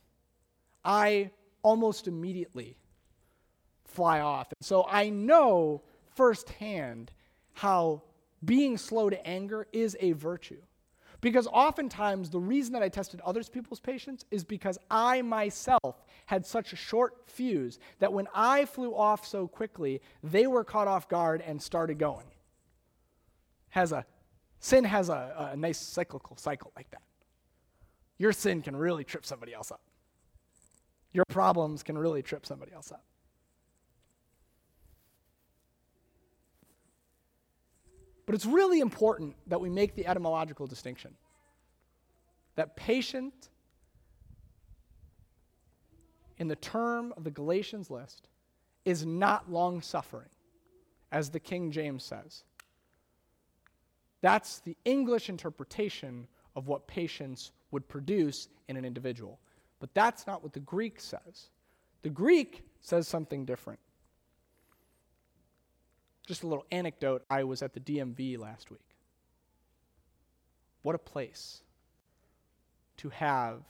I 0.84 1.32
almost 1.62 2.08
immediately 2.08 2.78
fly 3.86 4.22
off. 4.22 4.48
And 4.58 4.66
so 4.66 4.86
I 4.90 5.10
know 5.10 5.84
firsthand 6.16 7.12
how 7.54 8.04
being 8.44 8.78
slow 8.78 9.10
to 9.10 9.28
anger 9.28 9.68
is 9.74 9.98
a 10.00 10.14
virtue. 10.14 10.62
Because 11.28 11.48
oftentimes, 11.48 12.30
the 12.30 12.40
reason 12.40 12.72
that 12.72 12.82
I 12.82 12.88
tested 12.88 13.20
other 13.20 13.44
people's 13.44 13.82
patience 13.82 14.24
is 14.32 14.46
because 14.46 14.78
I 14.90 15.22
myself 15.22 16.06
had 16.26 16.46
such 16.46 16.72
a 16.72 16.78
short 16.78 17.16
fuse 17.26 17.80
that 18.00 18.14
when 18.14 18.30
I 18.34 18.64
flew 18.64 18.96
off 18.96 19.28
so 19.28 19.46
quickly, 19.46 20.02
they 20.24 20.48
were 20.48 20.64
caught 20.64 20.88
off 20.88 21.10
guard 21.10 21.44
and 21.46 21.62
started 21.62 22.00
going. 22.00 22.28
Has 23.72 23.92
a 23.92 24.06
sin 24.62 24.86
has 24.86 25.10
a, 25.10 25.50
a 25.52 25.58
nice 25.58 25.78
cyclical 25.78 26.38
cycle 26.38 26.72
like 26.78 26.90
that. 26.92 27.02
Your 28.18 28.32
sin 28.32 28.62
can 28.62 28.78
really 28.78 29.04
trip 29.04 29.26
somebody 29.26 29.54
else 29.54 29.70
up. 29.70 29.82
Your 31.12 31.26
problems 31.26 31.84
can 31.84 31.98
really 31.98 32.22
trip 32.22 32.46
somebody 32.46 32.72
else 32.72 32.90
up. 32.90 33.04
But 38.28 38.36
it's 38.36 38.46
really 38.46 38.82
important 38.82 39.36
that 39.48 39.60
we 39.60 39.70
make 39.70 39.96
the 39.96 40.06
etymological 40.06 40.68
distinction 40.68 41.16
that 42.56 42.76
patient, 42.76 43.50
in 46.38 46.48
the 46.48 46.56
term 46.56 47.14
of 47.16 47.24
the 47.24 47.32
Galatians 47.32 47.90
list, 47.90 48.28
is 48.84 49.06
not 49.06 49.50
long 49.52 49.82
suffering, 49.82 50.30
as 51.12 51.30
the 51.30 51.40
King 51.40 51.72
James 51.72 52.04
says. 52.04 52.44
That's 54.22 54.60
the 54.60 54.76
English 54.86 55.30
interpretation 55.30 56.28
of 56.56 56.68
what 56.68 56.88
patience 56.88 57.52
would 57.70 57.88
produce 57.88 58.50
in 58.68 58.76
an 58.76 58.84
individual. 58.84 59.40
But 59.80 59.94
that's 59.94 60.26
not 60.26 60.42
what 60.42 60.54
the 60.54 60.60
Greek 60.60 61.00
says. 61.00 61.50
The 62.02 62.10
Greek 62.10 62.66
says 62.82 63.08
something 63.08 63.46
different. 63.46 63.80
Just 66.28 66.44
a 66.44 66.48
little 66.48 66.66
anecdote 66.72 67.26
I 67.30 67.44
was 67.44 67.64
at 67.64 67.74
the 67.74 67.80
DMV 67.80 68.38
last 68.38 68.70
week. 68.70 68.82
What 70.84 70.94
a 70.94 71.00
place 71.00 71.62
to 72.98 73.10
have 73.10 73.62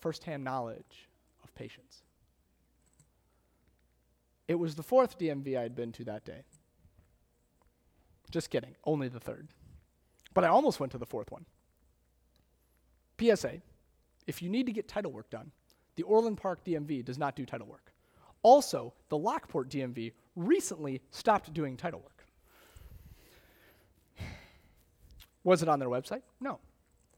firsthand 0.00 0.44
knowledge 0.44 1.08
of 1.42 1.52
patience. 1.56 2.02
It 4.46 4.54
was 4.54 4.76
the 4.76 4.82
fourth 4.82 5.18
DMV 5.18 5.58
I 5.58 5.62
had 5.62 5.74
been 5.74 5.90
to 5.92 6.04
that 6.04 6.24
day. 6.24 6.42
Just 8.30 8.50
kidding, 8.50 8.76
only 8.84 9.08
the 9.08 9.20
third. 9.20 9.48
But 10.34 10.44
I 10.44 10.48
almost 10.48 10.78
went 10.78 10.92
to 10.92 10.98
the 10.98 11.06
fourth 11.06 11.32
one. 11.32 11.46
PSA 13.18 13.62
if 14.26 14.42
you 14.42 14.48
need 14.48 14.66
to 14.66 14.72
get 14.72 14.88
title 14.88 15.12
work 15.12 15.30
done, 15.30 15.50
the 15.96 16.02
Orland 16.02 16.38
Park 16.38 16.64
DMV 16.64 17.04
does 17.04 17.18
not 17.18 17.36
do 17.36 17.44
title 17.44 17.66
work. 17.66 17.92
Also, 18.42 18.92
the 19.08 19.18
Lockport 19.18 19.68
DMV 19.68 20.12
recently 20.36 21.00
stopped 21.10 21.52
doing 21.52 21.76
title 21.76 22.00
work. 22.00 22.14
Was 25.44 25.62
it 25.62 25.68
on 25.68 25.78
their 25.78 25.88
website? 25.88 26.22
No. 26.40 26.58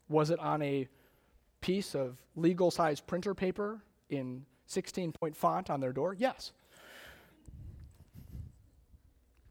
Was 0.08 0.30
it 0.30 0.38
on 0.40 0.60
a 0.62 0.88
piece 1.60 1.94
of 1.94 2.16
legal 2.34 2.70
size 2.70 3.00
printer 3.00 3.34
paper 3.34 3.80
in 4.10 4.44
16 4.66 5.12
point 5.12 5.36
font 5.36 5.70
on 5.70 5.80
their 5.80 5.92
door? 5.92 6.14
Yes. 6.14 6.52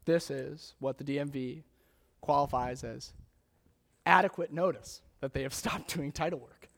This 0.04 0.30
is 0.30 0.76
what 0.80 0.98
the 0.98 1.04
DMV 1.04 1.64
qualifies 2.22 2.84
as 2.84 3.14
adequate 4.06 4.52
notice 4.54 5.02
that 5.22 5.34
they 5.34 5.42
have 5.44 5.54
stopped 5.64 5.94
doing 5.94 6.12
title 6.12 6.40
work. 6.40 6.70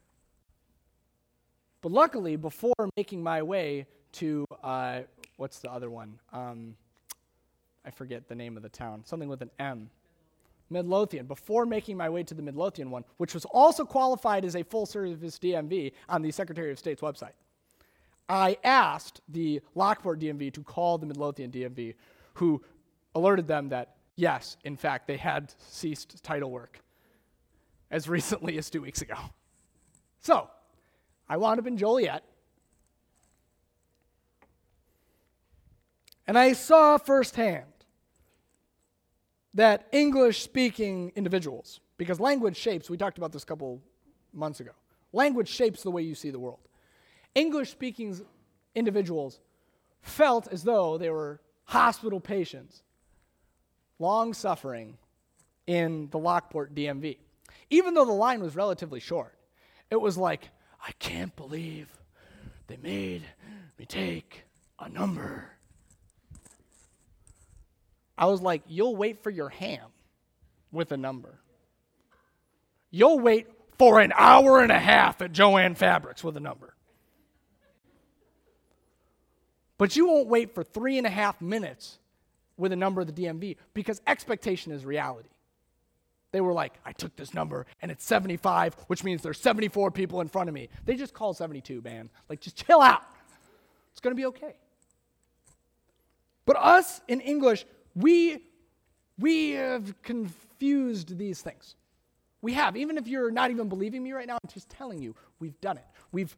But 1.82 1.92
luckily, 1.92 2.36
before 2.36 2.74
making 2.96 3.22
my 3.22 3.44
way 3.44 3.88
to, 4.14 4.46
uh, 4.64 5.02
what's 5.38 5.60
the 5.60 5.72
other 5.72 5.90
one? 5.90 6.20
Um, 6.34 6.76
I 7.86 7.92
forget 7.92 8.28
the 8.28 8.36
name 8.36 8.58
of 8.58 8.64
the 8.64 8.70
town, 8.70 9.04
something 9.06 9.30
with 9.30 9.42
an 9.42 9.52
M. 9.60 9.90
Midlothian. 10.70 11.26
Before 11.26 11.66
making 11.66 11.96
my 11.96 12.10
way 12.10 12.24
to 12.24 12.34
the 12.34 12.42
Midlothian 12.42 12.92
one, 12.92 13.06
which 13.16 13.34
was 13.34 13.46
also 13.46 13.86
qualified 13.86 14.44
as 14.44 14.56
a 14.56 14.64
full 14.64 14.86
service 14.86 15.40
DMV 15.40 15.94
on 16.10 16.22
the 16.22 16.32
Secretary 16.32 16.72
of 16.72 16.78
State's 16.78 17.02
website, 17.02 17.32
I 18.28 18.58
asked 18.64 19.22
the 19.30 19.62
Lockport 19.74 20.20
DMV 20.20 20.54
to 20.54 20.64
call 20.64 20.98
the 20.98 21.06
Midlothian 21.06 21.52
DMV, 21.52 21.96
who 22.34 22.62
alerted 23.16 23.48
them 23.48 23.70
that, 23.70 23.96
yes, 24.16 24.58
in 24.66 24.76
fact, 24.76 25.08
they 25.08 25.18
had 25.18 25.54
ceased 25.70 26.22
title 26.24 26.52
work 26.52 26.82
as 27.90 28.10
recently 28.10 28.58
as 28.58 28.70
two 28.70 28.82
weeks 28.82 29.02
ago. 29.02 29.16
So, 30.20 30.50
I 31.30 31.38
wound 31.38 31.60
up 31.60 31.68
in 31.68 31.78
Joliet. 31.78 32.24
And 36.28 36.38
I 36.38 36.54
saw 36.54 36.98
firsthand 36.98 37.66
that 39.54 39.88
English 39.92 40.44
speaking 40.44 41.12
individuals, 41.16 41.80
because 41.98 42.20
language 42.20 42.58
shapes, 42.58 42.90
we 42.90 42.98
talked 42.98 43.18
about 43.18 43.32
this 43.32 43.44
a 43.44 43.46
couple 43.46 43.82
months 44.34 44.60
ago, 44.60 44.72
language 45.14 45.48
shapes 45.48 45.84
the 45.84 45.92
way 45.92 46.02
you 46.02 46.14
see 46.14 46.30
the 46.30 46.40
world. 46.40 46.60
English 47.34 47.72
speaking 47.72 48.20
individuals 48.76 49.40
felt 50.02 50.48
as 50.50 50.64
though 50.64 50.98
they 50.98 51.10
were 51.10 51.42
hospital 51.66 52.20
patients 52.20 52.84
long 54.00 54.34
suffering 54.34 54.98
in 55.66 56.08
the 56.12 56.20
Lockport 56.20 56.76
DMV. 56.76 57.18
Even 57.70 57.94
though 57.94 58.06
the 58.06 58.12
line 58.12 58.42
was 58.42 58.56
relatively 58.56 59.00
short, 59.00 59.34
it 59.90 60.00
was 60.00 60.18
like, 60.18 60.50
I 60.86 60.92
can't 61.00 61.36
believe 61.36 61.90
they 62.68 62.78
made 62.78 63.24
me 63.78 63.86
take 63.86 64.44
a 64.80 64.88
number. 64.88 65.57
I 68.18 68.26
was 68.26 68.42
like, 68.42 68.64
You'll 68.68 68.96
wait 68.96 69.24
for 69.24 69.30
your 69.30 69.50
ham 69.50 69.86
with 70.72 70.92
a 70.92 70.98
number. 70.98 71.40
You'll 72.90 73.20
wait 73.20 73.48
for 73.78 74.00
an 74.00 74.12
hour 74.16 74.62
and 74.62 74.72
a 74.72 74.80
half 74.80 75.22
at 75.22 75.32
Jo-Ann 75.32 75.76
Fabrics 75.76 76.24
with 76.24 76.36
a 76.38 76.40
number. 76.40 76.74
But 79.78 79.96
you 79.96 80.08
won't 80.08 80.28
wait 80.28 80.56
for 80.56 80.64
three 80.64 80.98
and 80.98 81.06
a 81.06 81.10
half 81.10 81.40
minutes 81.40 82.00
with 82.58 82.72
a 82.72 82.76
number 82.76 83.02
of 83.02 83.14
the 83.14 83.26
DMV 83.26 83.58
because 83.74 84.02
expectation 84.08 84.72
is 84.72 84.84
reality. 84.84 85.30
They 86.32 86.42
were 86.42 86.54
like, 86.54 86.74
I 86.86 86.92
took 86.92 87.16
this 87.16 87.34
number 87.34 87.68
and 87.82 87.92
it's 87.92 88.04
75, 88.04 88.76
which 88.88 89.04
means 89.04 89.22
there's 89.22 89.40
74 89.40 89.92
people 89.92 90.22
in 90.22 90.28
front 90.28 90.50
of 90.50 90.56
me. 90.56 90.70
They 90.86 90.96
just 90.96 91.14
called 91.14 91.38
72, 91.38 91.82
man. 91.82 92.10
Like, 92.30 92.42
just 92.42 92.56
chill 92.66 92.82
out. 92.82 93.04
It's 93.92 94.02
going 94.02 94.16
to 94.16 94.20
be 94.20 94.26
okay. 94.28 94.56
But 96.46 96.58
us 96.58 97.02
in 97.08 97.22
English, 97.22 97.66
we, 97.98 98.38
we 99.18 99.52
have 99.52 100.02
confused 100.04 101.18
these 101.18 101.42
things. 101.42 101.76
We 102.42 102.54
have. 102.54 102.78
Even 102.78 102.98
if 102.98 103.08
you're 103.08 103.32
not 103.32 103.50
even 103.50 103.68
believing 103.68 104.04
me 104.04 104.12
right 104.12 104.28
now, 104.28 104.36
I'm 104.36 104.50
just 104.54 104.70
telling 104.70 105.02
you, 105.02 105.16
we've 105.40 105.60
done 105.62 105.78
it. 105.78 105.86
We've 106.12 106.38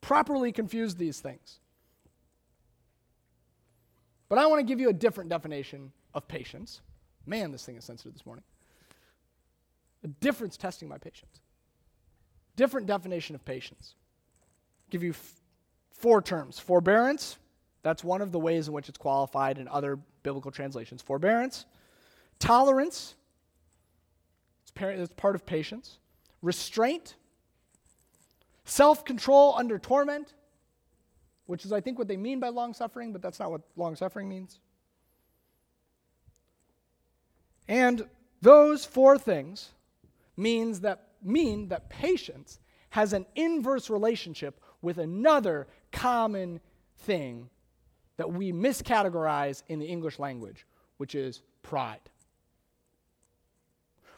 properly 0.00 0.52
confused 0.52 0.96
these 0.96 1.20
things. 1.20 1.60
But 4.28 4.38
I 4.38 4.46
want 4.46 4.60
to 4.60 4.64
give 4.64 4.80
you 4.80 4.88
a 4.88 4.94
different 4.94 5.28
definition 5.28 5.92
of 6.14 6.26
patience. 6.26 6.80
Man, 7.26 7.52
this 7.52 7.64
thing 7.64 7.76
is 7.76 7.84
sensitive 7.84 8.14
this 8.14 8.24
morning. 8.24 8.44
A 10.02 10.08
difference 10.08 10.56
testing 10.56 10.88
my 10.88 10.98
patience. 10.98 11.40
Different 12.56 12.86
definition 12.86 13.34
of 13.34 13.44
patience. 13.44 13.94
I'll 14.86 14.90
give 14.90 15.02
you 15.02 15.10
f- 15.10 15.34
four 15.90 16.22
terms 16.22 16.58
forbearance, 16.58 17.36
that's 17.86 18.02
one 18.02 18.20
of 18.20 18.32
the 18.32 18.40
ways 18.40 18.66
in 18.66 18.74
which 18.74 18.88
it's 18.88 18.98
qualified 18.98 19.58
in 19.58 19.68
other 19.68 19.96
biblical 20.26 20.50
translations. 20.50 21.00
Forbearance, 21.00 21.66
tolerance, 22.40 23.14
it's, 24.62 24.72
par- 24.72 24.90
it's 24.90 25.12
part 25.14 25.36
of 25.36 25.46
patience, 25.46 25.98
restraint, 26.42 27.14
self 28.64 29.04
control 29.04 29.54
under 29.56 29.78
torment, 29.78 30.34
which 31.46 31.64
is, 31.64 31.70
I 31.72 31.80
think, 31.80 31.96
what 31.96 32.08
they 32.08 32.16
mean 32.16 32.40
by 32.40 32.48
long 32.48 32.74
suffering, 32.74 33.12
but 33.12 33.22
that's 33.22 33.38
not 33.38 33.52
what 33.52 33.60
long 33.76 33.94
suffering 33.94 34.28
means. 34.28 34.58
And 37.68 38.08
those 38.42 38.84
four 38.84 39.18
things 39.18 39.70
means 40.36 40.80
that, 40.80 41.06
mean 41.22 41.68
that 41.68 41.88
patience 41.88 42.58
has 42.90 43.12
an 43.12 43.26
inverse 43.36 43.88
relationship 43.88 44.60
with 44.82 44.98
another 44.98 45.68
common 45.92 46.58
thing 46.98 47.48
that 48.16 48.32
we 48.32 48.52
miscategorize 48.52 49.62
in 49.68 49.78
the 49.78 49.86
English 49.86 50.18
language, 50.18 50.66
which 50.96 51.14
is 51.14 51.42
pride. 51.62 52.00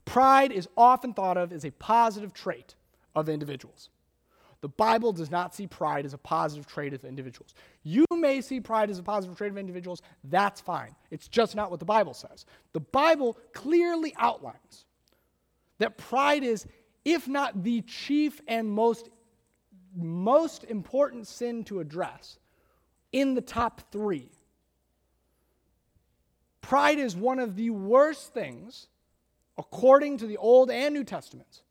Pride 0.05 0.53
is 0.53 0.69
often 0.77 1.13
thought 1.13 1.37
of 1.37 1.53
as 1.53 1.65
a 1.65 1.71
positive 1.73 2.33
trait 2.33 2.75
of 3.15 3.29
individuals. 3.29 3.91
The 4.61 4.69
Bible 4.69 5.13
does 5.13 5.31
not 5.31 5.55
see 5.55 5.67
pride 5.67 6.05
as 6.05 6.15
a 6.15 6.19
positive 6.19 6.67
trait 6.67 6.93
of 6.93 7.05
individuals. 7.05 7.55
You 7.85 8.05
may 8.11 8.41
see 8.41 8.61
pride 8.61 8.91
as 8.91 8.99
a 8.99 9.03
positive 9.03 9.37
trait 9.37 9.53
of 9.53 9.59
individuals. 9.59 10.03
That's 10.25 10.61
fine. 10.61 10.97
It's 11.11 11.29
just 11.29 11.55
not 11.55 11.71
what 11.71 11.79
the 11.79 11.87
Bible 11.87 12.15
says. 12.15 12.45
The 12.73 12.81
Bible 12.81 13.39
clearly 13.53 14.15
outlines 14.19 14.87
that 15.79 15.97
pride 15.97 16.43
is, 16.43 16.67
if 17.05 17.29
not 17.29 17.63
the 17.63 17.83
chief 17.83 18.41
and 18.49 18.69
most, 18.69 19.11
most 19.95 20.65
important 20.65 21.29
sin 21.29 21.63
to 21.65 21.79
address, 21.79 22.39
in 23.13 23.35
the 23.35 23.41
top 23.41 23.83
three. 23.91 24.31
Pride 26.61 26.99
is 26.99 27.17
one 27.17 27.39
of 27.39 27.57
the 27.57 27.71
worst 27.71 28.35
things, 28.35 28.89
according 29.57 30.19
to 30.19 30.27
the 30.27 30.37
Old 30.37 30.71
and 30.71 30.95
New 30.95 31.05
Testaments, 31.05 31.63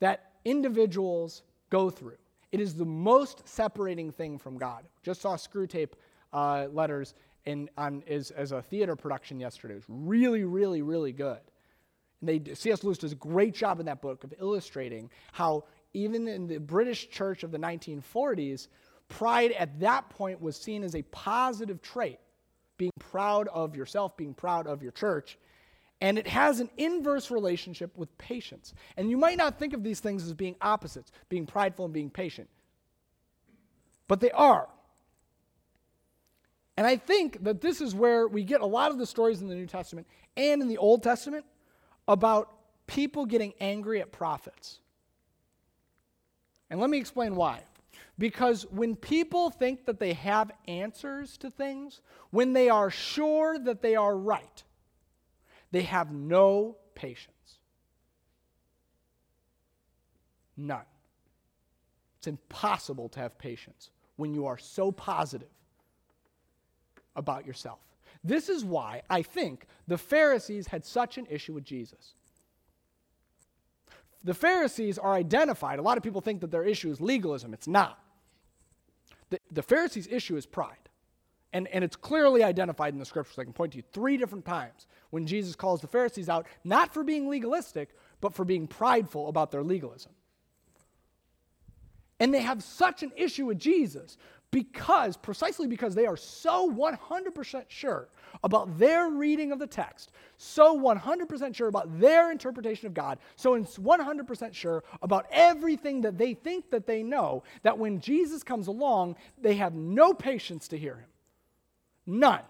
that 0.00 0.32
individuals 0.44 1.42
go 1.70 1.90
through. 1.90 2.18
It 2.52 2.60
is 2.60 2.74
the 2.74 2.84
most 2.84 3.48
separating 3.48 4.10
thing 4.10 4.38
from 4.38 4.58
God. 4.58 4.84
Just 5.02 5.20
saw 5.20 5.36
Screwtape 5.36 5.92
uh, 6.32 6.66
letters 6.72 7.14
in, 7.46 7.70
on, 7.78 8.02
is, 8.06 8.30
as 8.32 8.52
a 8.52 8.60
theater 8.60 8.96
production 8.96 9.40
yesterday. 9.40 9.74
It 9.74 9.76
was 9.76 9.84
really, 9.88 10.44
really, 10.44 10.82
really 10.82 11.12
good. 11.12 11.40
And 12.20 12.28
they, 12.28 12.54
C.S. 12.54 12.84
Lewis 12.84 12.98
does 12.98 13.12
a 13.12 13.16
great 13.16 13.54
job 13.54 13.80
in 13.80 13.86
that 13.86 14.02
book 14.02 14.24
of 14.24 14.34
illustrating 14.38 15.10
how 15.32 15.64
even 15.92 16.28
in 16.28 16.46
the 16.46 16.58
British 16.58 17.08
church 17.08 17.42
of 17.42 17.50
the 17.50 17.58
1940s, 17.58 18.68
pride 19.10 19.52
at 19.52 19.80
that 19.80 20.08
point 20.08 20.40
was 20.40 20.56
seen 20.56 20.82
as 20.82 20.94
a 20.94 21.02
positive 21.02 21.82
trait, 21.82 22.18
being 22.78 22.92
proud 22.98 23.48
of 23.48 23.76
yourself, 23.76 24.16
being 24.16 24.32
proud 24.32 24.66
of 24.66 24.82
your 24.82 24.92
church. 24.92 25.38
And 26.00 26.18
it 26.18 26.26
has 26.26 26.60
an 26.60 26.70
inverse 26.78 27.30
relationship 27.30 27.94
with 27.98 28.16
patience. 28.16 28.72
And 28.96 29.10
you 29.10 29.18
might 29.18 29.36
not 29.36 29.58
think 29.58 29.74
of 29.74 29.82
these 29.82 30.00
things 30.00 30.24
as 30.24 30.32
being 30.32 30.56
opposites, 30.62 31.12
being 31.28 31.44
prideful 31.44 31.84
and 31.84 31.92
being 31.92 32.08
patient. 32.08 32.48
But 34.08 34.20
they 34.20 34.30
are. 34.30 34.66
And 36.78 36.86
I 36.86 36.96
think 36.96 37.44
that 37.44 37.60
this 37.60 37.82
is 37.82 37.94
where 37.94 38.26
we 38.26 38.42
get 38.42 38.62
a 38.62 38.66
lot 38.66 38.90
of 38.90 38.96
the 38.96 39.04
stories 39.04 39.42
in 39.42 39.48
the 39.48 39.54
New 39.54 39.66
Testament 39.66 40.06
and 40.36 40.62
in 40.62 40.68
the 40.68 40.78
Old 40.78 41.02
Testament 41.02 41.44
about 42.08 42.50
people 42.86 43.26
getting 43.26 43.52
angry 43.60 44.00
at 44.00 44.10
prophets. 44.10 44.78
And 46.70 46.80
let 46.80 46.88
me 46.88 46.96
explain 46.96 47.34
why. 47.34 47.62
Because 48.18 48.66
when 48.70 48.96
people 48.96 49.50
think 49.50 49.86
that 49.86 49.98
they 49.98 50.12
have 50.12 50.50
answers 50.68 51.36
to 51.38 51.50
things, 51.50 52.00
when 52.30 52.52
they 52.52 52.68
are 52.68 52.90
sure 52.90 53.58
that 53.58 53.82
they 53.82 53.96
are 53.96 54.16
right, 54.16 54.62
they 55.72 55.82
have 55.82 56.12
no 56.12 56.76
patience. 56.94 57.60
None. 60.56 60.84
It's 62.18 62.26
impossible 62.26 63.08
to 63.10 63.20
have 63.20 63.38
patience 63.38 63.90
when 64.16 64.34
you 64.34 64.46
are 64.46 64.58
so 64.58 64.92
positive 64.92 65.48
about 67.16 67.46
yourself. 67.46 67.78
This 68.22 68.50
is 68.50 68.64
why 68.64 69.02
I 69.08 69.22
think 69.22 69.66
the 69.88 69.96
Pharisees 69.96 70.66
had 70.66 70.84
such 70.84 71.16
an 71.16 71.26
issue 71.30 71.54
with 71.54 71.64
Jesus. 71.64 72.14
The 74.22 74.34
Pharisees 74.34 74.98
are 74.98 75.14
identified. 75.14 75.78
A 75.78 75.82
lot 75.82 75.96
of 75.96 76.02
people 76.02 76.20
think 76.20 76.40
that 76.42 76.50
their 76.50 76.64
issue 76.64 76.90
is 76.90 77.00
legalism. 77.00 77.54
It's 77.54 77.68
not. 77.68 77.98
The, 79.30 79.38
the 79.50 79.62
Pharisees' 79.62 80.08
issue 80.10 80.36
is 80.36 80.46
pride. 80.46 80.76
And, 81.52 81.66
and 81.68 81.82
it's 81.82 81.96
clearly 81.96 82.44
identified 82.44 82.92
in 82.92 82.98
the 82.98 83.04
scriptures. 83.04 83.38
I 83.38 83.44
can 83.44 83.52
point 83.52 83.72
to 83.72 83.78
you 83.78 83.84
three 83.92 84.16
different 84.16 84.44
times 84.44 84.86
when 85.10 85.26
Jesus 85.26 85.56
calls 85.56 85.80
the 85.80 85.88
Pharisees 85.88 86.28
out, 86.28 86.46
not 86.64 86.92
for 86.94 87.02
being 87.02 87.28
legalistic, 87.28 87.90
but 88.20 88.34
for 88.34 88.44
being 88.44 88.66
prideful 88.66 89.28
about 89.28 89.50
their 89.50 89.62
legalism. 89.62 90.12
And 92.20 92.32
they 92.34 92.42
have 92.42 92.62
such 92.62 93.02
an 93.02 93.12
issue 93.16 93.46
with 93.46 93.58
Jesus 93.58 94.18
because, 94.52 95.16
precisely 95.16 95.66
because 95.66 95.94
they 95.94 96.06
are 96.06 96.16
so 96.16 96.70
100% 96.70 97.64
sure 97.68 98.08
about 98.42 98.78
their 98.78 99.08
reading 99.08 99.52
of 99.52 99.58
the 99.58 99.66
text, 99.66 100.12
so 100.38 100.78
100% 100.78 101.54
sure 101.54 101.68
about 101.68 102.00
their 102.00 102.32
interpretation 102.32 102.86
of 102.86 102.94
God, 102.94 103.18
so 103.36 103.54
100% 103.54 104.54
sure 104.54 104.82
about 105.02 105.26
everything 105.30 106.00
that 106.00 106.18
they 106.18 106.34
think 106.34 106.70
that 106.70 106.86
they 106.86 107.02
know, 107.02 107.42
that 107.62 107.78
when 107.78 108.00
Jesus 108.00 108.42
comes 108.42 108.66
along, 108.66 109.16
they 109.40 109.54
have 109.54 109.74
no 109.74 110.12
patience 110.12 110.66
to 110.68 110.78
hear 110.78 110.96
him. 110.96 111.08
None. 112.06 112.42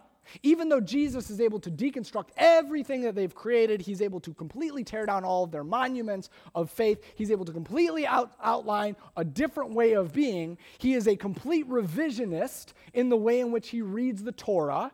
Even 0.42 0.68
though 0.68 0.80
Jesus 0.80 1.30
is 1.30 1.40
able 1.40 1.60
to 1.60 1.70
deconstruct 1.70 2.28
everything 2.36 3.02
that 3.02 3.14
they've 3.14 3.34
created, 3.34 3.80
he's 3.80 4.02
able 4.02 4.20
to 4.20 4.32
completely 4.34 4.84
tear 4.84 5.06
down 5.06 5.24
all 5.24 5.44
of 5.44 5.50
their 5.50 5.64
monuments 5.64 6.30
of 6.54 6.70
faith. 6.70 7.02
He's 7.14 7.30
able 7.30 7.44
to 7.44 7.52
completely 7.52 8.06
out, 8.06 8.32
outline 8.42 8.96
a 9.16 9.24
different 9.24 9.72
way 9.72 9.92
of 9.92 10.12
being. 10.12 10.58
He 10.78 10.94
is 10.94 11.08
a 11.08 11.16
complete 11.16 11.68
revisionist 11.68 12.72
in 12.94 13.08
the 13.08 13.16
way 13.16 13.40
in 13.40 13.52
which 13.52 13.68
he 13.68 13.82
reads 13.82 14.22
the 14.22 14.32
Torah, 14.32 14.92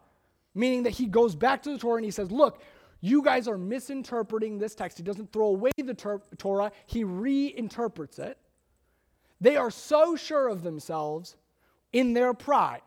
meaning 0.55 0.83
that 0.85 0.91
he 0.91 1.07
goes 1.07 1.35
back 1.35 1.63
to 1.65 1.71
the 1.71 1.79
Torah 1.79 1.97
and 1.97 2.05
he 2.05 2.11
says, 2.11 2.31
Look, 2.31 2.63
you 3.01 3.23
guys 3.23 3.47
are 3.47 3.59
misinterpreting 3.59 4.59
this 4.59 4.75
text. 4.75 4.97
He 4.97 5.05
doesn't 5.05 5.33
throw 5.33 5.47
away 5.47 5.71
the 5.77 5.95
ter- 5.95 6.23
Torah, 6.39 6.73
he 6.87 7.05
reinterprets 7.05 8.19
it. 8.19 8.39
They 9.41 9.57
are 9.57 9.71
so 9.71 10.17
sure 10.17 10.49
of 10.49 10.63
themselves 10.63 11.37
in 11.93 12.15
their 12.15 12.35
pride 12.35 12.81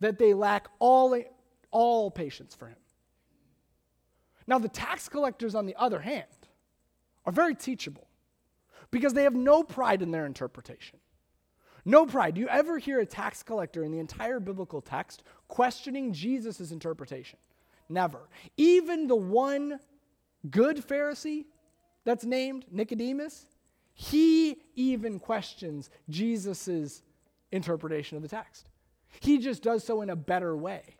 that 0.00 0.18
they 0.18 0.34
lack 0.34 0.68
all 0.78 1.14
all 1.74 2.10
patience 2.10 2.54
for 2.54 2.68
him. 2.68 2.78
Now, 4.46 4.58
the 4.58 4.68
tax 4.68 5.08
collectors, 5.08 5.54
on 5.54 5.66
the 5.66 5.74
other 5.76 6.00
hand, 6.00 6.24
are 7.26 7.32
very 7.32 7.54
teachable 7.54 8.06
because 8.90 9.12
they 9.12 9.24
have 9.24 9.34
no 9.34 9.62
pride 9.62 10.00
in 10.00 10.10
their 10.10 10.24
interpretation. 10.24 10.98
No 11.84 12.06
pride. 12.06 12.34
Do 12.34 12.40
you 12.40 12.48
ever 12.48 12.78
hear 12.78 13.00
a 13.00 13.06
tax 13.06 13.42
collector 13.42 13.84
in 13.84 13.90
the 13.90 13.98
entire 13.98 14.40
biblical 14.40 14.80
text 14.80 15.22
questioning 15.48 16.12
Jesus' 16.12 16.70
interpretation? 16.70 17.38
Never. 17.88 18.28
Even 18.56 19.06
the 19.06 19.16
one 19.16 19.80
good 20.50 20.76
Pharisee 20.76 21.44
that's 22.04 22.24
named 22.24 22.66
Nicodemus, 22.70 23.46
he 23.94 24.62
even 24.74 25.18
questions 25.18 25.90
Jesus' 26.08 27.02
interpretation 27.50 28.16
of 28.16 28.22
the 28.22 28.28
text. 28.28 28.68
He 29.20 29.38
just 29.38 29.62
does 29.62 29.84
so 29.84 30.02
in 30.02 30.10
a 30.10 30.16
better 30.16 30.56
way. 30.56 30.96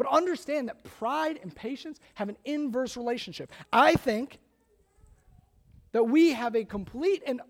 But 0.00 0.10
understand 0.12 0.68
that 0.68 0.82
pride 0.82 1.38
and 1.42 1.54
patience 1.54 2.00
have 2.14 2.30
an 2.30 2.38
inverse 2.46 2.96
relationship. 2.96 3.52
I 3.70 3.96
think 3.96 4.38
that 5.92 6.04
we 6.04 6.32
have 6.32 6.54
a 6.54 6.64
complete 6.64 7.22
and, 7.26 7.42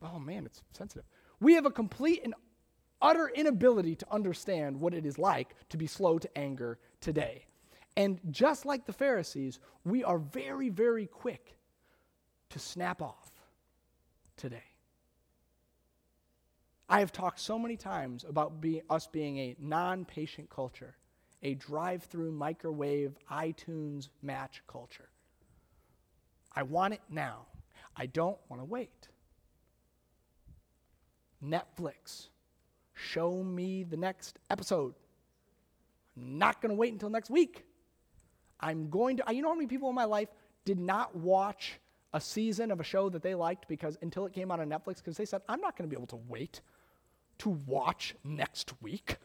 oh 0.00 0.18
man, 0.18 0.46
it's 0.46 0.62
sensitive. 0.72 1.04
We 1.38 1.52
have 1.52 1.66
a 1.66 1.70
complete 1.70 2.22
and 2.24 2.32
utter 3.02 3.28
inability 3.28 3.94
to 3.96 4.06
understand 4.10 4.80
what 4.80 4.94
it 4.94 5.04
is 5.04 5.18
like 5.18 5.54
to 5.68 5.76
be 5.76 5.86
slow 5.86 6.18
to 6.18 6.38
anger 6.38 6.78
today. 7.02 7.44
And 7.94 8.18
just 8.30 8.64
like 8.64 8.86
the 8.86 8.94
Pharisees, 8.94 9.60
we 9.84 10.02
are 10.02 10.16
very, 10.16 10.70
very 10.70 11.08
quick 11.08 11.58
to 12.48 12.58
snap 12.58 13.02
off 13.02 13.30
today. 14.38 14.64
I 16.88 17.00
have 17.00 17.12
talked 17.12 17.38
so 17.38 17.58
many 17.58 17.76
times 17.76 18.24
about 18.26 18.62
be, 18.62 18.80
us 18.88 19.06
being 19.06 19.36
a 19.36 19.56
non 19.58 20.06
patient 20.06 20.48
culture 20.48 20.94
a 21.42 21.54
drive 21.54 22.02
through 22.04 22.32
microwave 22.32 23.16
iTunes 23.30 24.08
match 24.22 24.62
culture. 24.66 25.08
I 26.54 26.62
want 26.62 26.94
it 26.94 27.00
now. 27.08 27.46
I 27.96 28.06
don't 28.06 28.38
want 28.48 28.60
to 28.60 28.64
wait. 28.64 29.08
Netflix, 31.44 32.28
show 32.94 33.42
me 33.42 33.84
the 33.84 33.96
next 33.96 34.38
episode. 34.50 34.94
I'm 36.16 36.38
not 36.38 36.60
going 36.60 36.70
to 36.70 36.76
wait 36.76 36.92
until 36.92 37.10
next 37.10 37.30
week. 37.30 37.64
I'm 38.60 38.90
going 38.90 39.18
to, 39.18 39.24
you 39.32 39.42
know 39.42 39.48
how 39.48 39.54
many 39.54 39.68
people 39.68 39.88
in 39.88 39.94
my 39.94 40.04
life 40.04 40.28
did 40.64 40.78
not 40.78 41.14
watch 41.14 41.78
a 42.12 42.20
season 42.20 42.70
of 42.70 42.80
a 42.80 42.84
show 42.84 43.08
that 43.10 43.22
they 43.22 43.34
liked 43.34 43.68
because 43.68 43.96
until 44.02 44.26
it 44.26 44.32
came 44.32 44.50
out 44.50 44.60
on 44.60 44.68
Netflix 44.68 44.96
because 44.96 45.16
they 45.16 45.24
said, 45.24 45.42
I'm 45.48 45.60
not 45.60 45.76
going 45.76 45.88
to 45.88 45.94
be 45.94 45.98
able 45.98 46.08
to 46.08 46.20
wait 46.28 46.60
to 47.38 47.50
watch 47.66 48.14
next 48.24 48.72
week. 48.82 49.18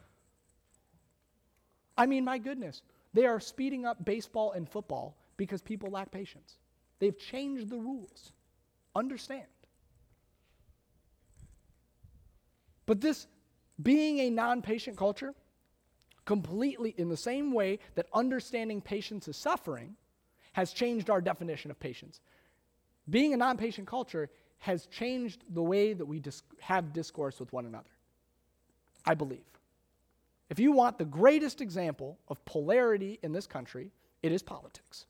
I 1.98 2.06
mean, 2.06 2.26
my 2.26 2.38
goodness, 2.38 2.82
they 3.14 3.26
are 3.26 3.40
speeding 3.40 3.86
up 3.86 4.04
baseball 4.04 4.52
and 4.54 4.68
football 4.68 5.16
because 5.38 5.62
people 5.62 5.90
lack 5.90 6.12
patience. 6.12 6.58
They've 7.00 7.18
changed 7.18 7.70
the 7.70 7.78
rules. 7.78 8.32
Understand. 8.96 9.46
But 12.86 13.02
this 13.02 13.28
being 13.82 14.20
a 14.20 14.30
non 14.30 14.62
patient 14.62 14.98
culture, 14.98 15.34
completely 16.26 16.94
in 16.98 17.10
the 17.10 17.18
same 17.18 17.52
way 17.52 17.80
that 17.96 18.08
understanding 18.14 18.82
patience 18.82 19.28
is 19.28 19.38
suffering, 19.38 19.96
has 20.54 20.72
changed 20.72 21.10
our 21.10 21.22
definition 21.22 21.72
of 21.72 21.80
patience. 21.80 22.20
Being 23.10 23.34
a 23.34 23.38
non 23.38 23.58
patient 23.58 23.88
culture 23.88 24.30
has 24.60 24.86
changed 24.88 25.44
the 25.50 25.62
way 25.62 25.94
that 25.94 26.06
we 26.06 26.20
dis- 26.20 26.44
have 26.60 26.94
discourse 26.94 27.40
with 27.40 27.52
one 27.52 27.66
another. 27.66 27.90
I 29.06 29.14
believe. 29.14 29.44
If 30.54 30.60
you 30.60 30.72
want 30.72 31.00
the 31.00 31.06
greatest 31.06 31.62
example 31.62 32.20
of 32.28 32.46
polarity 32.46 33.18
in 33.24 33.32
this 33.32 33.48
country, 33.48 33.90
it 34.22 34.32
is 34.32 34.44
politics. 34.44 35.08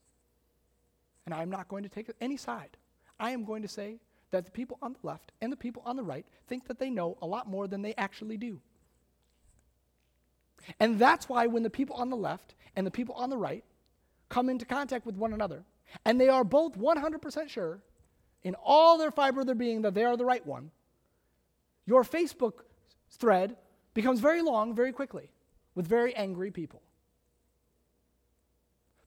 And 1.25 1.35
I'm 1.35 1.49
not 1.49 1.67
going 1.67 1.83
to 1.83 1.89
take 1.89 2.09
any 2.21 2.37
side. 2.37 2.77
I 3.19 3.31
am 3.31 3.43
going 3.43 3.61
to 3.61 3.67
say 3.67 3.99
that 4.31 4.45
the 4.45 4.51
people 4.51 4.77
on 4.81 4.93
the 4.93 5.05
left 5.05 5.33
and 5.41 5.51
the 5.51 5.57
people 5.57 5.83
on 5.85 5.97
the 5.97 6.03
right 6.03 6.25
think 6.47 6.65
that 6.69 6.79
they 6.79 6.89
know 6.89 7.17
a 7.21 7.27
lot 7.27 7.49
more 7.49 7.67
than 7.67 7.81
they 7.81 7.93
actually 7.95 8.37
do. 8.37 8.61
And 10.79 10.97
that's 10.97 11.27
why 11.27 11.47
when 11.47 11.63
the 11.63 11.69
people 11.69 11.97
on 11.97 12.09
the 12.09 12.15
left 12.15 12.55
and 12.77 12.87
the 12.87 12.91
people 12.91 13.15
on 13.15 13.29
the 13.29 13.35
right 13.35 13.65
come 14.29 14.47
into 14.47 14.63
contact 14.63 15.05
with 15.05 15.17
one 15.17 15.33
another, 15.33 15.65
and 16.05 16.21
they 16.21 16.29
are 16.29 16.45
both 16.45 16.79
100% 16.79 17.49
sure 17.49 17.81
in 18.43 18.55
all 18.63 18.97
their 18.97 19.11
fiber 19.11 19.41
of 19.41 19.47
their 19.47 19.55
being 19.55 19.81
that 19.81 19.93
they 19.93 20.05
are 20.05 20.15
the 20.15 20.23
right 20.23 20.45
one, 20.47 20.71
your 21.85 22.05
Facebook 22.05 22.61
thread 23.09 23.57
becomes 23.93 24.19
very 24.19 24.41
long 24.41 24.75
very 24.75 24.91
quickly 24.91 25.29
with 25.75 25.87
very 25.87 26.15
angry 26.15 26.51
people. 26.51 26.81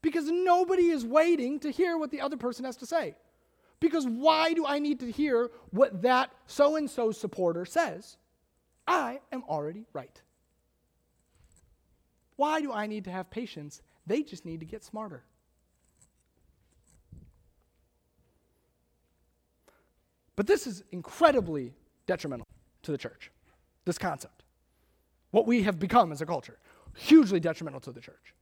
Because 0.03 0.31
nobody 0.31 0.89
is 0.89 1.05
waiting 1.05 1.59
to 1.61 1.71
hear 1.71 1.99
what 1.99 2.11
the 2.11 2.21
other 2.21 2.37
person 2.37 2.65
has 2.65 2.77
to 2.77 2.87
say. 2.87 3.17
Because 3.81 4.07
why 4.07 4.53
do 4.53 4.65
I 4.65 4.79
need 4.79 5.01
to 5.01 5.11
hear 5.11 5.51
what 5.71 6.03
that 6.03 6.31
so 6.47 6.77
and 6.77 6.89
so 6.89 7.11
supporter 7.11 7.65
says? 7.65 8.17
I 8.87 9.21
am 9.33 9.43
already 9.49 9.85
right. 9.93 10.23
Why 12.37 12.61
do 12.61 12.73
I 12.73 12.87
need 12.87 13.05
to 13.05 13.11
have 13.11 13.31
patience? 13.31 13.83
They 14.07 14.23
just 14.23 14.45
need 14.45 14.61
to 14.61 14.67
get 14.67 14.85
smarter. 14.85 15.25
But 20.37 20.47
this 20.47 20.67
is 20.67 20.85
incredibly 20.93 21.73
detrimental 22.07 22.47
to 22.83 22.93
the 22.93 22.99
church, 22.99 23.33
this 23.85 23.99
concept 23.99 24.36
what 25.37 25.47
we 25.47 25.65
have 25.65 25.79
become 25.79 26.13
as 26.13 26.23
a 26.23 26.27
culture. 26.27 26.57
Hugely 26.95 27.41
detrimental 27.41 27.79
to 27.81 27.93
the 27.93 28.01
church. 28.01 28.33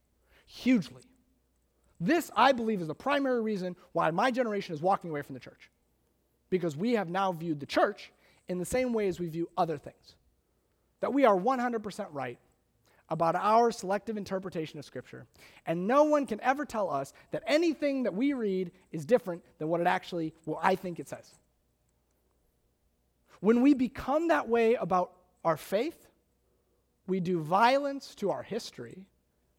Hugely. 0.47 1.03
This, 1.99 2.31
I 2.37 2.53
believe, 2.53 2.81
is 2.81 2.87
the 2.87 2.95
primary 2.95 3.43
reason 3.43 3.75
why 3.91 4.13
my 4.13 4.31
generation 4.31 4.77
is 4.77 4.81
walking 4.81 5.11
away 5.11 5.23
from 5.23 5.35
the 5.35 5.41
church. 5.41 5.73
Because 6.51 6.77
we 6.77 6.93
have 6.93 7.09
now 7.09 7.33
viewed 7.33 7.59
the 7.59 7.67
church 7.67 8.13
in 8.47 8.59
the 8.59 8.65
same 8.65 8.93
way 8.93 9.09
as 9.09 9.19
we 9.19 9.27
view 9.27 9.51
other 9.57 9.77
things. 9.77 10.15
That 11.01 11.13
we 11.13 11.25
are 11.25 11.37
100% 11.37 12.07
right 12.13 12.39
about 13.09 13.35
our 13.35 13.73
selective 13.73 14.17
interpretation 14.17 14.79
of 14.79 14.85
Scripture. 14.85 15.27
And 15.67 15.89
no 15.89 16.05
one 16.05 16.27
can 16.27 16.41
ever 16.43 16.65
tell 16.65 16.89
us 16.89 17.13
that 17.33 17.43
anything 17.49 18.05
that 18.05 18.15
we 18.15 18.35
read 18.35 18.71
is 18.93 19.05
different 19.05 19.43
than 19.59 19.67
what 19.67 19.81
it 19.81 19.89
actually, 19.89 20.33
well, 20.47 20.61
I 20.63 20.77
think 20.77 21.01
it 21.01 21.09
says. 21.09 21.29
When 23.41 23.63
we 23.63 23.75
become 23.75 24.29
that 24.29 24.49
way 24.49 24.75
about 24.75 25.11
our 25.45 25.57
faith, 25.57 26.07
we 27.07 27.21
do 27.21 27.41
violence 27.41 28.15
to 28.17 28.31
our 28.31 28.43
history, 28.43 29.07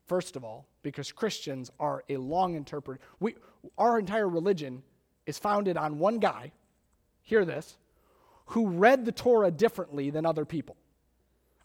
first 0.08 0.36
of 0.36 0.44
all, 0.44 0.66
because 0.84 1.12
Christians 1.12 1.72
are 1.80 2.04
a 2.10 2.18
long 2.18 2.56
interpreter. 2.56 3.00
We, 3.20 3.36
our 3.78 4.00
entire 4.00 4.30
religion 4.30 4.84
is 5.26 5.38
founded 5.38 5.78
on 5.78 6.00
one 6.00 6.20
guy, 6.20 6.52
hear 7.22 7.46
this, 7.46 7.78
who 8.48 8.68
read 8.68 9.06
the 9.06 9.12
Torah 9.12 9.52
differently 9.52 10.10
than 10.10 10.26
other 10.26 10.46
people. 10.46 10.76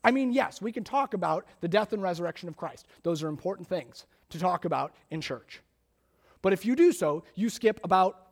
I 0.02 0.10
mean, 0.10 0.32
yes, 0.32 0.62
we 0.62 0.72
can 0.72 0.84
talk 0.84 1.12
about 1.12 1.46
the 1.60 1.68
death 1.68 1.92
and 1.92 2.02
resurrection 2.02 2.48
of 2.48 2.56
Christ. 2.56 2.86
Those 3.02 3.22
are 3.22 3.28
important 3.28 3.68
things 3.68 4.06
to 4.30 4.38
talk 4.38 4.64
about 4.64 4.94
in 5.10 5.20
church. 5.20 5.60
But 6.42 6.54
if 6.54 6.64
you 6.64 6.74
do 6.74 6.92
so, 6.92 7.24
you 7.34 7.50
skip 7.50 7.80
about 7.84 8.28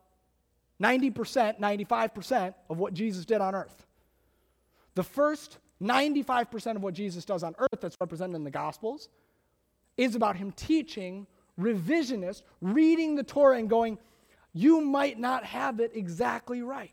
90%, 0.83 1.61
95% 1.61 2.55
of 2.71 2.79
what 2.79 2.95
Jesus 2.95 3.27
did 3.27 3.41
on 3.41 3.55
earth. 3.55 3.87
The 4.95 5.03
first 5.03 5.59
95% 5.83 6.77
of 6.77 6.83
what 6.83 6.95
Jesus 6.95 7.25
does 7.25 7.43
on 7.43 7.55
earth 7.59 7.81
that's 7.81 7.97
represented 8.01 8.37
in 8.37 8.45
the 8.45 8.51
Gospels 8.51 9.09
is 9.97 10.15
about 10.15 10.37
him 10.37 10.53
teaching 10.53 11.27
revisionist, 11.59 12.43
reading 12.61 13.17
the 13.17 13.23
Torah 13.23 13.59
and 13.59 13.69
going, 13.69 13.99
you 14.53 14.81
might 14.81 15.19
not 15.19 15.45
have 15.45 15.81
it 15.81 15.93
exactly 15.95 16.63
right. 16.63 16.91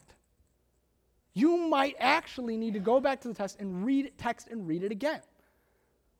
You 1.33 1.57
might 1.67 1.95
actually 1.99 2.57
need 2.57 2.73
to 2.73 2.79
go 2.79 2.99
back 2.99 3.21
to 3.21 3.27
the 3.27 3.33
text 3.33 3.59
and 3.59 3.85
read 3.85 4.13
text 4.17 4.47
and 4.49 4.67
read 4.67 4.83
it 4.83 4.91
again. 4.91 5.21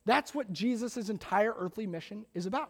That's 0.06 0.36
what 0.36 0.51
Jesus' 0.54 1.10
entire 1.10 1.54
earthly 1.58 1.88
mission 1.88 2.25
is 2.34 2.45
about. 2.45 2.69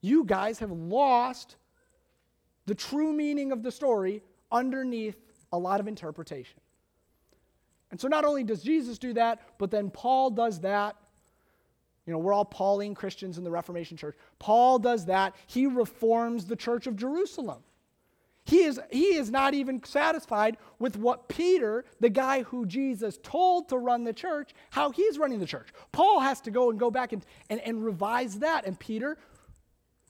You 0.00 0.24
guys 0.24 0.58
have 0.58 0.70
lost 0.70 1.56
the 2.66 2.74
true 2.74 3.12
meaning 3.12 3.52
of 3.52 3.62
the 3.62 3.70
story 3.70 4.22
underneath 4.52 5.16
a 5.52 5.58
lot 5.58 5.80
of 5.80 5.88
interpretation. 5.88 6.60
And 7.90 8.00
so 8.00 8.08
not 8.08 8.24
only 8.24 8.44
does 8.44 8.62
Jesus 8.62 8.98
do 8.98 9.12
that, 9.14 9.40
but 9.58 9.70
then 9.70 9.90
Paul 9.90 10.30
does 10.30 10.60
that. 10.60 10.96
You 12.06 12.12
know, 12.12 12.18
we're 12.18 12.32
all 12.32 12.44
Pauline 12.44 12.94
Christians 12.94 13.38
in 13.38 13.44
the 13.44 13.50
Reformation 13.50 13.96
Church. 13.96 14.16
Paul 14.38 14.78
does 14.78 15.06
that. 15.06 15.34
He 15.46 15.66
reforms 15.66 16.46
the 16.46 16.56
church 16.56 16.86
of 16.86 16.96
Jerusalem. 16.96 17.62
He 18.44 18.62
is, 18.62 18.80
he 18.90 19.14
is 19.16 19.30
not 19.30 19.52
even 19.52 19.84
satisfied 19.84 20.56
with 20.78 20.96
what 20.96 21.28
Peter, 21.28 21.84
the 22.00 22.08
guy 22.08 22.44
who 22.44 22.64
Jesus 22.64 23.18
told 23.22 23.68
to 23.68 23.76
run 23.76 24.04
the 24.04 24.14
church, 24.14 24.52
how 24.70 24.90
he's 24.90 25.18
running 25.18 25.38
the 25.38 25.44
church. 25.44 25.68
Paul 25.92 26.20
has 26.20 26.40
to 26.42 26.50
go 26.50 26.70
and 26.70 26.78
go 26.78 26.90
back 26.90 27.12
and, 27.12 27.22
and, 27.50 27.60
and 27.60 27.84
revise 27.84 28.38
that. 28.38 28.64
And 28.64 28.80
Peter, 28.80 29.18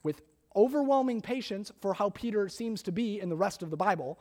with 0.03 0.21
overwhelming 0.55 1.19
patience 1.19 1.69
for 1.81 1.93
how 1.93 2.11
Peter 2.11 2.47
seems 2.47 2.81
to 2.83 2.93
be 2.93 3.19
in 3.19 3.27
the 3.27 3.35
rest 3.35 3.61
of 3.61 3.71
the 3.71 3.77
Bible, 3.77 4.17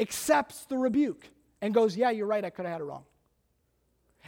accepts 0.00 0.64
the 0.64 0.78
rebuke 0.78 1.28
and 1.62 1.72
goes, 1.72 1.96
Yeah, 1.96 2.10
you're 2.10 2.26
right, 2.26 2.44
I 2.44 2.50
could 2.50 2.66
have 2.66 2.72
had 2.72 2.80
it 2.82 2.84
wrong. 2.84 3.04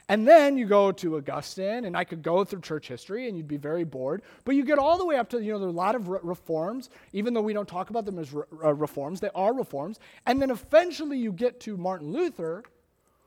And 0.08 0.28
then 0.28 0.58
you 0.58 0.66
go 0.66 0.92
to 0.92 1.16
Augustine, 1.16 1.86
and 1.86 1.96
I 1.96 2.04
could 2.04 2.22
go 2.22 2.44
through 2.44 2.60
church 2.60 2.88
history, 2.88 3.26
and 3.26 3.36
you'd 3.36 3.48
be 3.48 3.56
very 3.56 3.84
bored. 3.84 4.22
But 4.44 4.54
you 4.54 4.64
get 4.64 4.78
all 4.78 4.98
the 4.98 5.04
way 5.06 5.16
up 5.16 5.30
to, 5.30 5.42
you 5.42 5.52
know, 5.52 5.58
there 5.58 5.68
are 5.68 5.70
a 5.70 5.74
lot 5.74 5.94
of 5.94 6.08
re- 6.08 6.18
reforms, 6.22 6.90
even 7.14 7.32
though 7.32 7.40
we 7.40 7.54
don't 7.54 7.68
talk 7.68 7.88
about 7.88 8.04
them 8.04 8.18
as 8.18 8.32
re- 8.32 8.44
uh, 8.62 8.74
reforms, 8.74 9.20
they 9.20 9.30
are 9.34 9.54
reforms. 9.54 9.98
And 10.26 10.42
then 10.42 10.50
eventually 10.50 11.16
you 11.16 11.32
get 11.32 11.60
to 11.60 11.78
Martin 11.78 12.12
Luther, 12.12 12.64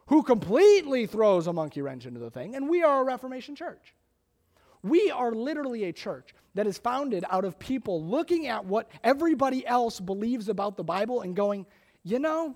who 0.07 0.21
completely 0.21 1.07
throws 1.07 1.47
a 1.47 1.53
monkey 1.53 1.81
wrench 1.81 2.05
into 2.05 2.19
the 2.19 2.29
thing, 2.29 2.55
and 2.55 2.69
we 2.69 2.83
are 2.83 3.01
a 3.01 3.03
Reformation 3.03 3.55
church. 3.55 3.95
We 4.83 5.09
are 5.09 5.31
literally 5.31 5.85
a 5.85 5.93
church 5.93 6.35
that 6.53 6.67
is 6.67 6.77
founded 6.77 7.25
out 7.29 7.43
of 7.43 7.57
people 7.57 8.03
looking 8.03 8.47
at 8.47 8.65
what 8.65 8.89
everybody 9.03 9.65
else 9.65 9.99
believes 9.99 10.47
about 10.47 10.77
the 10.77 10.83
Bible 10.83 11.21
and 11.21 11.35
going, 11.35 11.65
you 12.03 12.19
know, 12.19 12.55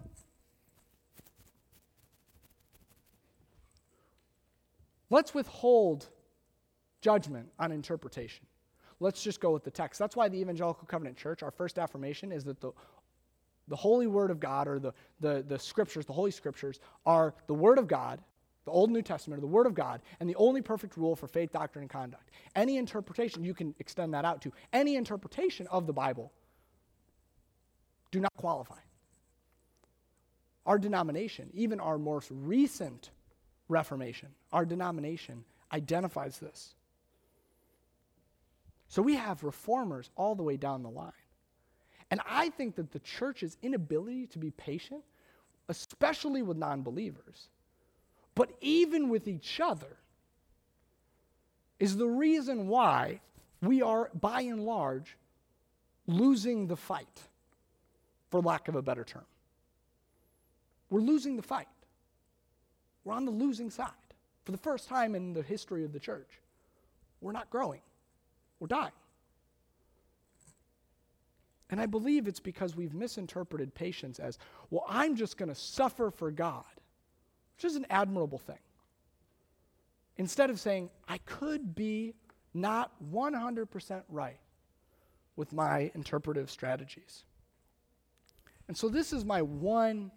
Let's 5.12 5.34
withhold 5.34 6.08
judgment 7.02 7.50
on 7.60 7.72
interpretation. 7.72 8.46
Let's 9.02 9.22
just 9.22 9.42
go 9.42 9.52
with 9.52 9.64
the 9.64 9.72
text. 9.72 10.00
That's 10.00 10.16
why 10.16 10.30
the 10.30 10.40
Evangelical 10.40 10.88
Covenant 10.88 11.18
Church, 11.18 11.44
our 11.44 11.52
first 11.52 11.78
affirmation 11.78 12.32
is 12.32 12.46
that 12.46 12.62
the, 12.62 12.72
the 13.68 13.76
Holy 13.76 14.08
Word 14.08 14.32
of 14.32 14.40
God, 14.40 14.68
or 14.70 14.80
the, 14.80 14.94
the, 15.20 15.44
the 15.46 15.60
Scriptures, 15.60 16.06
the 16.06 16.14
Holy 16.14 16.32
Scriptures, 16.32 16.80
are 17.06 17.36
the 17.48 17.54
Word 17.54 17.78
of 17.78 17.88
God, 17.88 18.22
the 18.64 18.72
Old 18.72 18.90
and 18.90 18.96
New 18.96 19.02
Testament, 19.02 19.40
are 19.40 19.42
the 19.42 19.48
Word 19.48 19.68
of 19.68 19.74
God, 19.74 20.02
and 20.22 20.30
the 20.30 20.36
only 20.36 20.62
perfect 20.62 20.96
rule 20.96 21.16
for 21.16 21.28
faith, 21.28 21.52
doctrine, 21.52 21.84
and 21.84 21.90
conduct. 21.90 22.30
Any 22.56 22.78
interpretation, 22.78 23.44
you 23.44 23.54
can 23.54 23.76
extend 23.80 24.14
that 24.14 24.24
out 24.24 24.42
to 24.44 24.54
any 24.72 24.96
interpretation 24.96 25.68
of 25.68 25.88
the 25.88 25.94
Bible, 25.94 26.32
do 28.12 28.22
not 28.22 28.34
qualify. 28.38 28.80
Our 30.66 30.80
denomination, 30.80 31.50
even 31.54 31.82
our 31.82 31.98
most 31.98 32.30
recent 32.32 33.10
Reformation. 33.72 34.30
Our 34.52 34.66
denomination 34.66 35.44
identifies 35.72 36.38
this. 36.38 36.76
So 38.90 39.02
we 39.02 39.16
have 39.16 39.44
reformers 39.44 40.10
all 40.16 40.36
the 40.36 40.44
way 40.44 40.58
down 40.58 40.84
the 40.84 40.90
line. 40.90 41.14
And 42.12 42.20
I 42.28 42.50
think 42.50 42.76
that 42.76 42.92
the 42.92 43.00
church's 43.00 43.58
inability 43.64 44.28
to 44.28 44.40
be 44.40 44.52
patient, 44.52 45.02
especially 45.70 46.42
with 46.42 46.58
non 46.58 46.84
believers, 46.84 47.48
but 48.36 48.52
even 48.60 49.08
with 49.08 49.30
each 49.30 49.62
other, 49.62 49.98
is 51.80 51.96
the 51.96 52.08
reason 52.08 52.68
why 52.68 53.22
we 53.62 53.82
are, 53.82 54.12
by 54.14 54.42
and 54.42 54.66
large, 54.66 55.18
losing 56.06 56.68
the 56.68 56.76
fight, 56.76 57.22
for 58.30 58.42
lack 58.42 58.68
of 58.68 58.76
a 58.76 58.82
better 58.82 59.06
term. 59.06 59.26
We're 60.90 61.00
losing 61.00 61.38
the 61.38 61.42
fight. 61.42 61.68
We're 63.04 63.14
on 63.14 63.26
the 63.26 63.32
losing 63.32 63.70
side 63.70 63.90
for 64.46 64.52
the 64.52 64.58
first 64.58 64.88
time 64.88 65.16
in 65.16 65.34
the 65.34 65.42
history 65.42 65.84
of 65.84 65.94
the 65.94 66.00
church. 66.00 66.40
We're 67.20 67.32
not 67.32 67.50
growing, 67.50 67.82
we're 68.60 68.68
dying. 68.68 68.92
And 71.70 71.80
I 71.80 71.86
believe 71.86 72.28
it's 72.28 72.42
because 72.42 72.76
we've 72.76 72.94
misinterpreted 72.94 73.74
patience 73.74 74.20
as, 74.20 74.38
well, 74.70 74.84
I'm 74.90 75.16
just 75.16 75.38
going 75.38 75.48
to 75.48 75.56
suffer 75.56 76.12
for 76.12 76.30
God, 76.30 76.66
which 77.56 77.64
is 77.64 77.78
an 77.78 77.86
admirable 77.90 78.40
thing. 78.40 78.60
Instead 80.18 80.50
of 80.50 80.60
saying, 80.60 80.90
I 81.08 81.18
could 81.20 81.74
be 81.74 82.14
not 82.54 82.92
100% 83.14 84.02
right 84.10 84.40
with 85.38 85.54
my 85.54 85.90
interpretive 85.96 86.52
strategies. 86.52 87.24
And 88.68 88.76
so 88.76 88.90
this 88.90 89.14
is 89.14 89.24
my 89.24 89.42
one 89.42 90.12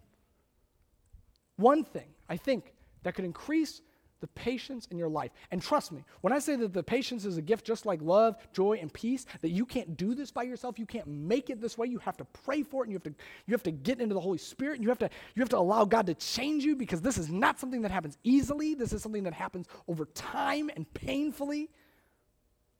one 1.56 1.84
thing 1.84 2.08
I 2.28 2.36
think 2.36 2.73
that 3.04 3.14
could 3.14 3.24
increase 3.24 3.80
the 4.24 4.28
patience 4.28 4.88
in 4.90 4.96
your 4.96 5.08
life. 5.08 5.32
And 5.50 5.60
trust 5.60 5.92
me, 5.92 6.02
when 6.22 6.32
I 6.32 6.38
say 6.38 6.56
that 6.56 6.72
the 6.72 6.82
patience 6.82 7.26
is 7.26 7.36
a 7.36 7.42
gift 7.42 7.66
just 7.66 7.84
like 7.84 8.00
love, 8.00 8.36
joy, 8.54 8.78
and 8.80 8.90
peace, 8.90 9.26
that 9.42 9.50
you 9.50 9.66
can't 9.66 9.98
do 9.98 10.14
this 10.14 10.30
by 10.30 10.44
yourself, 10.44 10.78
you 10.78 10.86
can't 10.86 11.06
make 11.06 11.50
it 11.50 11.60
this 11.60 11.76
way, 11.76 11.88
you 11.88 11.98
have 11.98 12.16
to 12.16 12.24
pray 12.24 12.62
for 12.62 12.82
it, 12.82 12.86
and 12.86 12.92
you 12.92 12.96
have 12.96 13.02
to, 13.02 13.14
you 13.46 13.52
have 13.52 13.62
to 13.64 13.70
get 13.70 14.00
into 14.00 14.14
the 14.14 14.20
Holy 14.20 14.38
Spirit, 14.38 14.76
and 14.76 14.82
you 14.82 14.88
have, 14.88 14.98
to, 15.00 15.10
you 15.34 15.40
have 15.42 15.50
to 15.50 15.58
allow 15.58 15.84
God 15.84 16.06
to 16.06 16.14
change 16.14 16.64
you 16.64 16.74
because 16.74 17.02
this 17.02 17.18
is 17.18 17.30
not 17.30 17.60
something 17.60 17.82
that 17.82 17.90
happens 17.90 18.16
easily. 18.24 18.74
This 18.74 18.94
is 18.94 19.02
something 19.02 19.24
that 19.24 19.34
happens 19.34 19.66
over 19.88 20.06
time 20.06 20.70
and 20.74 20.92
painfully. 20.94 21.68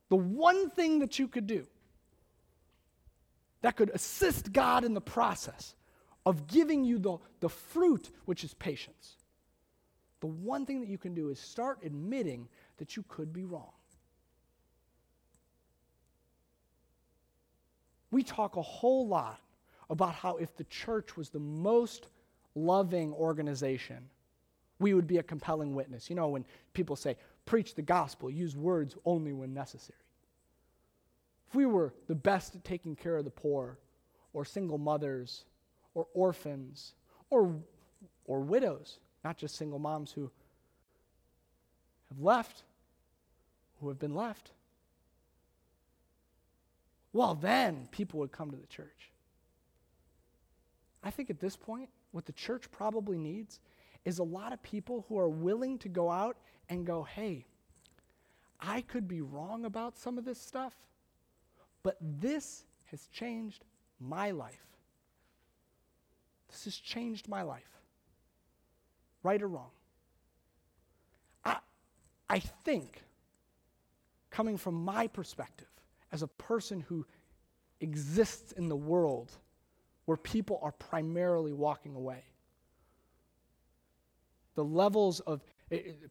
The 0.09 0.17
one 0.17 0.71
thing 0.71 1.01
that 1.01 1.19
you 1.19 1.29
could 1.29 1.47
do 1.47 1.67
that 3.61 3.77
could 3.77 3.91
assist 3.93 4.51
God 4.51 4.85
in 4.85 4.95
the 4.95 5.01
process 5.03 5.75
of 6.25 6.47
giving 6.47 6.85
you 6.85 6.99
the, 6.99 7.19
the 7.41 7.51
fruit, 7.51 8.11
which 8.25 8.45
is 8.45 8.55
patience 8.55 9.17
the 10.25 10.29
one 10.29 10.65
thing 10.65 10.81
that 10.81 10.89
you 10.89 10.97
can 10.97 11.13
do 11.13 11.29
is 11.29 11.39
start 11.39 11.81
admitting 11.85 12.49
that 12.79 12.97
you 12.97 13.05
could 13.09 13.31
be 13.31 13.45
wrong. 13.45 13.75
We 18.11 18.23
talk 18.23 18.57
a 18.57 18.63
whole 18.63 19.07
lot 19.07 19.43
about 19.91 20.15
how 20.15 20.37
if 20.37 20.57
the 20.57 20.65
church 20.65 21.19
was 21.19 21.29
the 21.29 21.41
most 21.41 22.07
loving 22.55 23.13
organization, 23.13 24.09
we 24.79 24.95
would 24.95 25.07
be 25.07 25.19
a 25.19 25.23
compelling 25.23 25.75
witness. 25.75 26.09
You 26.09 26.17
know, 26.17 26.29
when 26.29 26.47
people 26.73 26.97
say, 26.97 27.19
preach 27.45 27.75
the 27.75 27.83
gospel, 27.83 28.31
use 28.31 28.57
words 28.57 28.97
only 29.05 29.35
when 29.35 29.53
necessary. 29.53 29.99
If 31.51 31.55
we 31.55 31.67
were 31.67 31.93
the 32.09 32.15
best 32.15 32.55
at 32.55 32.65
taking 32.65 32.97
care 32.97 33.19
of 33.19 33.27
the 33.27 33.31
poor, 33.31 33.77
or 34.33 34.47
single 34.47 34.79
mothers, 34.79 35.45
or 35.95 36.07
orphans, 36.15 36.95
or, 37.29 37.55
or 38.25 38.41
widows, 38.41 39.01
not 39.25 39.39
just 39.39 39.57
single 39.57 39.79
moms 39.79 40.13
who 40.13 40.31
have 42.11 42.21
left, 42.21 42.63
who 43.81 43.89
have 43.89 43.99
been 43.99 44.15
left. 44.15 44.53
Well, 47.13 47.35
then 47.35 47.89
people 47.91 48.21
would 48.21 48.33
come 48.33 48.51
to 48.51 48.57
the 48.57 48.67
church. 48.67 49.11
I 51.03 51.11
think 51.11 51.31
at 51.31 51.41
this 51.41 51.57
point, 51.57 51.89
what 52.13 52.27
the 52.27 52.33
church 52.33 52.71
probably 52.71 53.19
needs 53.19 53.61
is 54.05 54.19
a 54.19 54.25
lot 54.25 54.53
of 54.53 54.63
people 54.63 55.07
who 55.09 55.19
are 55.19 55.29
willing 55.29 55.79
to 55.79 55.89
go 55.89 56.11
out 56.11 56.37
and 56.69 56.87
go, 56.87 57.03
hey, 57.03 57.47
I 58.61 58.83
could 58.83 59.09
be 59.09 59.21
wrong 59.21 59.65
about 59.65 59.97
some 59.97 60.19
of 60.19 60.25
this 60.25 60.41
stuff, 60.41 60.75
but 61.83 61.97
this 62.01 62.65
has 62.87 63.07
changed 63.09 63.65
my 64.01 64.31
life. 64.31 64.67
This 66.51 66.65
has 66.65 66.77
changed 66.77 67.29
my 67.29 67.43
life. 67.43 67.74
Right 69.25 69.43
or 69.43 69.49
wrong? 69.49 69.71
I, 71.45 71.57
I 72.31 72.39
think, 72.39 73.03
coming 74.31 74.57
from 74.57 74.75
my 74.85 75.09
perspective, 75.09 75.67
as 76.13 76.23
a 76.23 76.29
person 76.29 76.81
who 76.81 77.05
exists 77.81 78.53
in 78.53 78.69
the 78.69 78.77
world 78.77 79.33
where 80.05 80.19
people 80.19 80.61
are 80.63 80.73
primarily 80.73 81.53
walking 81.53 81.97
away, 81.97 82.23
the 84.55 84.65
levels 84.65 85.19
of 85.21 85.43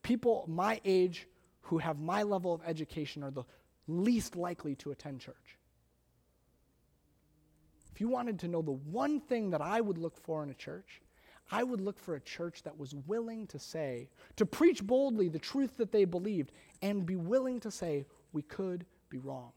people 0.02 0.44
my 0.48 0.82
age 0.84 1.28
who 1.62 1.78
have 1.78 2.00
my 2.00 2.24
level 2.24 2.54
of 2.54 2.62
education 2.66 3.24
are 3.24 3.32
the 3.32 3.44
least 3.88 4.36
likely 4.36 4.76
to 4.76 4.92
attend 4.92 5.22
church. 5.22 5.58
If 7.94 8.02
you 8.02 8.10
wanted 8.10 8.40
to 8.40 8.48
know 8.48 8.64
the 8.64 8.72
one 8.72 9.20
thing 9.20 9.52
that 9.52 9.62
I 9.62 9.80
would 9.80 10.00
look 10.00 10.18
for 10.18 10.44
in 10.44 10.50
a 10.50 10.56
church, 10.56 11.03
I 11.52 11.64
would 11.64 11.82
look 11.82 12.00
for 12.00 12.16
a 12.16 12.20
church 12.20 12.64
that 12.64 12.78
was 12.78 12.96
willing 12.96 13.48
to 13.48 13.60
say, 13.60 14.10
to 14.38 14.46
preach 14.46 14.84
boldly 14.84 15.30
the 15.30 15.40
truth 15.40 15.78
that 15.78 15.92
they 15.92 16.06
believed, 16.06 16.52
and 16.82 17.06
be 17.06 17.16
willing 17.16 17.60
to 17.62 17.72
say, 17.72 18.06
we 18.32 18.42
could 18.42 18.86
be 19.10 19.20
wrong. 19.20 19.52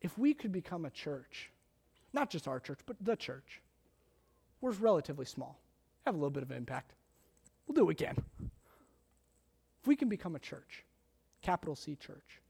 If 0.00 0.16
we 0.16 0.32
could 0.32 0.52
become 0.52 0.84
a 0.84 0.90
church, 0.90 1.50
not 2.12 2.30
just 2.30 2.48
our 2.48 2.60
church, 2.60 2.78
but 2.86 2.96
the 3.00 3.16
church, 3.16 3.60
we're 4.60 4.70
relatively 4.72 5.26
small, 5.26 5.58
have 6.06 6.14
a 6.14 6.18
little 6.18 6.30
bit 6.30 6.42
of 6.42 6.50
impact. 6.50 6.94
We'll 7.66 7.74
do 7.74 7.88
it 7.90 7.92
again. 7.92 8.16
If 9.82 9.86
we 9.86 9.96
can 9.96 10.08
become 10.08 10.34
a 10.36 10.40
church, 10.40 10.84
capital 11.42 11.76
C 11.76 11.96
church, 11.96 12.40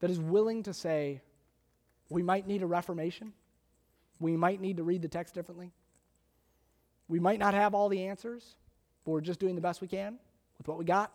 that 0.00 0.10
is 0.10 0.18
willing 0.18 0.62
to 0.64 0.74
say, 0.74 1.20
we 2.08 2.22
might 2.22 2.46
need 2.46 2.62
a 2.62 2.66
reformation, 2.66 3.32
we 4.20 4.36
might 4.36 4.60
need 4.60 4.76
to 4.76 4.84
read 4.84 5.02
the 5.02 5.08
text 5.08 5.34
differently, 5.34 5.72
we 7.08 7.18
might 7.18 7.40
not 7.40 7.54
have 7.54 7.74
all 7.74 7.88
the 7.88 8.06
answers, 8.06 8.54
but 9.04 9.10
we're 9.10 9.20
just 9.20 9.40
doing 9.40 9.56
the 9.56 9.60
best 9.60 9.80
we 9.80 9.88
can 9.88 10.18
with 10.58 10.68
what 10.68 10.78
we 10.78 10.84
got. 10.84 11.12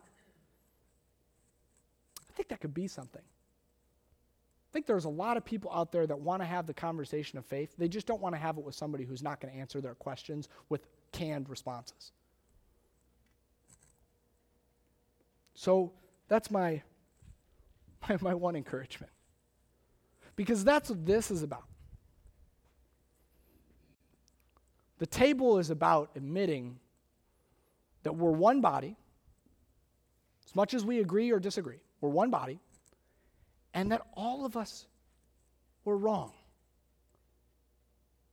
I 2.28 2.32
think 2.34 2.48
that 2.48 2.60
could 2.60 2.74
be 2.74 2.86
something. 2.86 3.22
I 3.22 4.70
think 4.74 4.84
there's 4.84 5.06
a 5.06 5.08
lot 5.08 5.38
of 5.38 5.44
people 5.44 5.70
out 5.72 5.90
there 5.90 6.06
that 6.06 6.18
want 6.18 6.42
to 6.42 6.46
have 6.46 6.66
the 6.66 6.74
conversation 6.74 7.38
of 7.38 7.46
faith. 7.46 7.74
They 7.78 7.88
just 7.88 8.06
don't 8.06 8.20
want 8.20 8.34
to 8.34 8.38
have 8.38 8.58
it 8.58 8.64
with 8.64 8.74
somebody 8.74 9.04
who's 9.04 9.22
not 9.22 9.40
going 9.40 9.54
to 9.54 9.58
answer 9.58 9.80
their 9.80 9.94
questions 9.94 10.50
with 10.68 10.86
canned 11.12 11.48
responses. 11.48 12.12
So 15.54 15.92
that's 16.28 16.50
my, 16.50 16.82
my, 18.08 18.18
my 18.20 18.34
one 18.34 18.54
encouragement. 18.54 19.12
Because 20.34 20.62
that's 20.62 20.90
what 20.90 21.06
this 21.06 21.30
is 21.30 21.42
about. 21.42 21.64
The 24.98 25.06
table 25.06 25.58
is 25.58 25.70
about 25.70 26.10
admitting 26.14 26.78
that 28.02 28.12
we're 28.14 28.30
one 28.30 28.60
body, 28.60 28.96
as 30.46 30.54
much 30.54 30.74
as 30.74 30.84
we 30.84 31.00
agree 31.00 31.30
or 31.30 31.38
disagree, 31.38 31.80
we're 32.00 32.10
one 32.10 32.30
body, 32.30 32.60
and 33.74 33.92
that 33.92 34.02
all 34.14 34.44
of 34.46 34.56
us 34.56 34.86
were 35.84 35.96
wrong, 35.96 36.32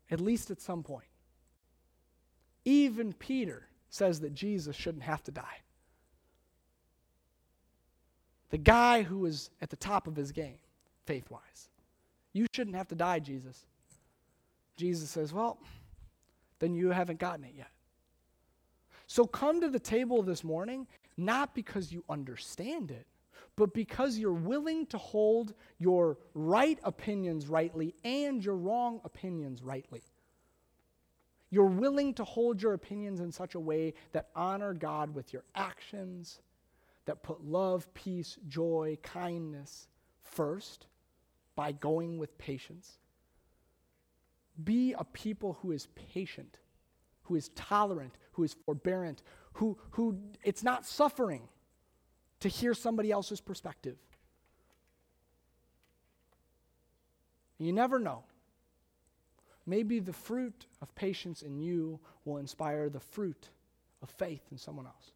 at 0.09 0.21
least 0.21 0.51
at 0.51 0.61
some 0.61 0.83
point. 0.83 1.07
Even 2.65 3.13
Peter 3.13 3.67
says 3.89 4.21
that 4.21 4.33
Jesus 4.33 4.75
shouldn't 4.75 5.03
have 5.03 5.23
to 5.23 5.31
die. 5.31 5.61
The 8.51 8.57
guy 8.57 9.01
who 9.01 9.19
was 9.19 9.49
at 9.61 9.69
the 9.69 9.75
top 9.75 10.07
of 10.07 10.15
his 10.15 10.31
game, 10.31 10.59
faith 11.05 11.29
wise. 11.29 11.69
You 12.33 12.45
shouldn't 12.53 12.75
have 12.75 12.87
to 12.89 12.95
die, 12.95 13.19
Jesus. 13.19 13.65
Jesus 14.77 15.09
says, 15.09 15.33
Well, 15.33 15.57
then 16.59 16.73
you 16.73 16.89
haven't 16.89 17.19
gotten 17.19 17.45
it 17.45 17.53
yet. 17.57 17.71
So 19.07 19.25
come 19.25 19.61
to 19.61 19.69
the 19.69 19.79
table 19.79 20.23
this 20.23 20.43
morning, 20.43 20.87
not 21.17 21.53
because 21.53 21.91
you 21.91 22.03
understand 22.09 22.91
it, 22.91 23.05
but 23.55 23.73
because 23.73 24.17
you're 24.17 24.33
willing 24.33 24.85
to 24.87 24.97
hold 24.97 25.53
your 25.77 26.17
right 26.33 26.79
opinions 26.83 27.47
rightly 27.47 27.93
and 28.03 28.43
your 28.43 28.55
wrong 28.55 29.01
opinions 29.03 29.61
rightly. 29.61 30.01
You're 31.51 31.65
willing 31.65 32.15
to 32.15 32.23
hold 32.23 32.61
your 32.63 32.73
opinions 32.73 33.19
in 33.19 33.31
such 33.31 33.53
a 33.53 33.59
way 33.59 33.93
that 34.11 34.29
honor 34.35 34.73
God 34.73 35.13
with 35.13 35.33
your 35.33 35.43
actions 35.53 36.39
that 37.05 37.21
put 37.21 37.43
love, 37.43 37.93
peace, 37.93 38.39
joy, 38.47 38.97
kindness 39.03 39.87
first 40.23 40.87
by 41.55 41.73
going 41.73 42.17
with 42.17 42.35
patience. 42.39 42.97
Be 44.61 44.93
a 44.93 45.03
people 45.03 45.57
who 45.61 45.71
is 45.71 45.87
patient, 45.95 46.59
who 47.23 47.35
is 47.35 47.49
tolerant, 47.55 48.17
who 48.33 48.43
is 48.43 48.55
forbearant, 48.65 49.23
who, 49.53 49.77
who 49.91 50.19
it's 50.43 50.63
not 50.63 50.85
suffering 50.85 51.47
to 52.39 52.49
hear 52.49 52.73
somebody 52.73 53.11
else's 53.11 53.39
perspective. 53.39 53.97
You 57.57 57.71
never 57.71 57.99
know. 57.99 58.23
Maybe 59.65 59.99
the 59.99 60.13
fruit 60.13 60.65
of 60.81 60.93
patience 60.93 61.41
in 61.41 61.57
you 61.57 61.99
will 62.25 62.37
inspire 62.37 62.89
the 62.89 62.99
fruit 62.99 63.49
of 64.01 64.09
faith 64.09 64.41
in 64.51 64.57
someone 64.57 64.85
else. 64.85 65.12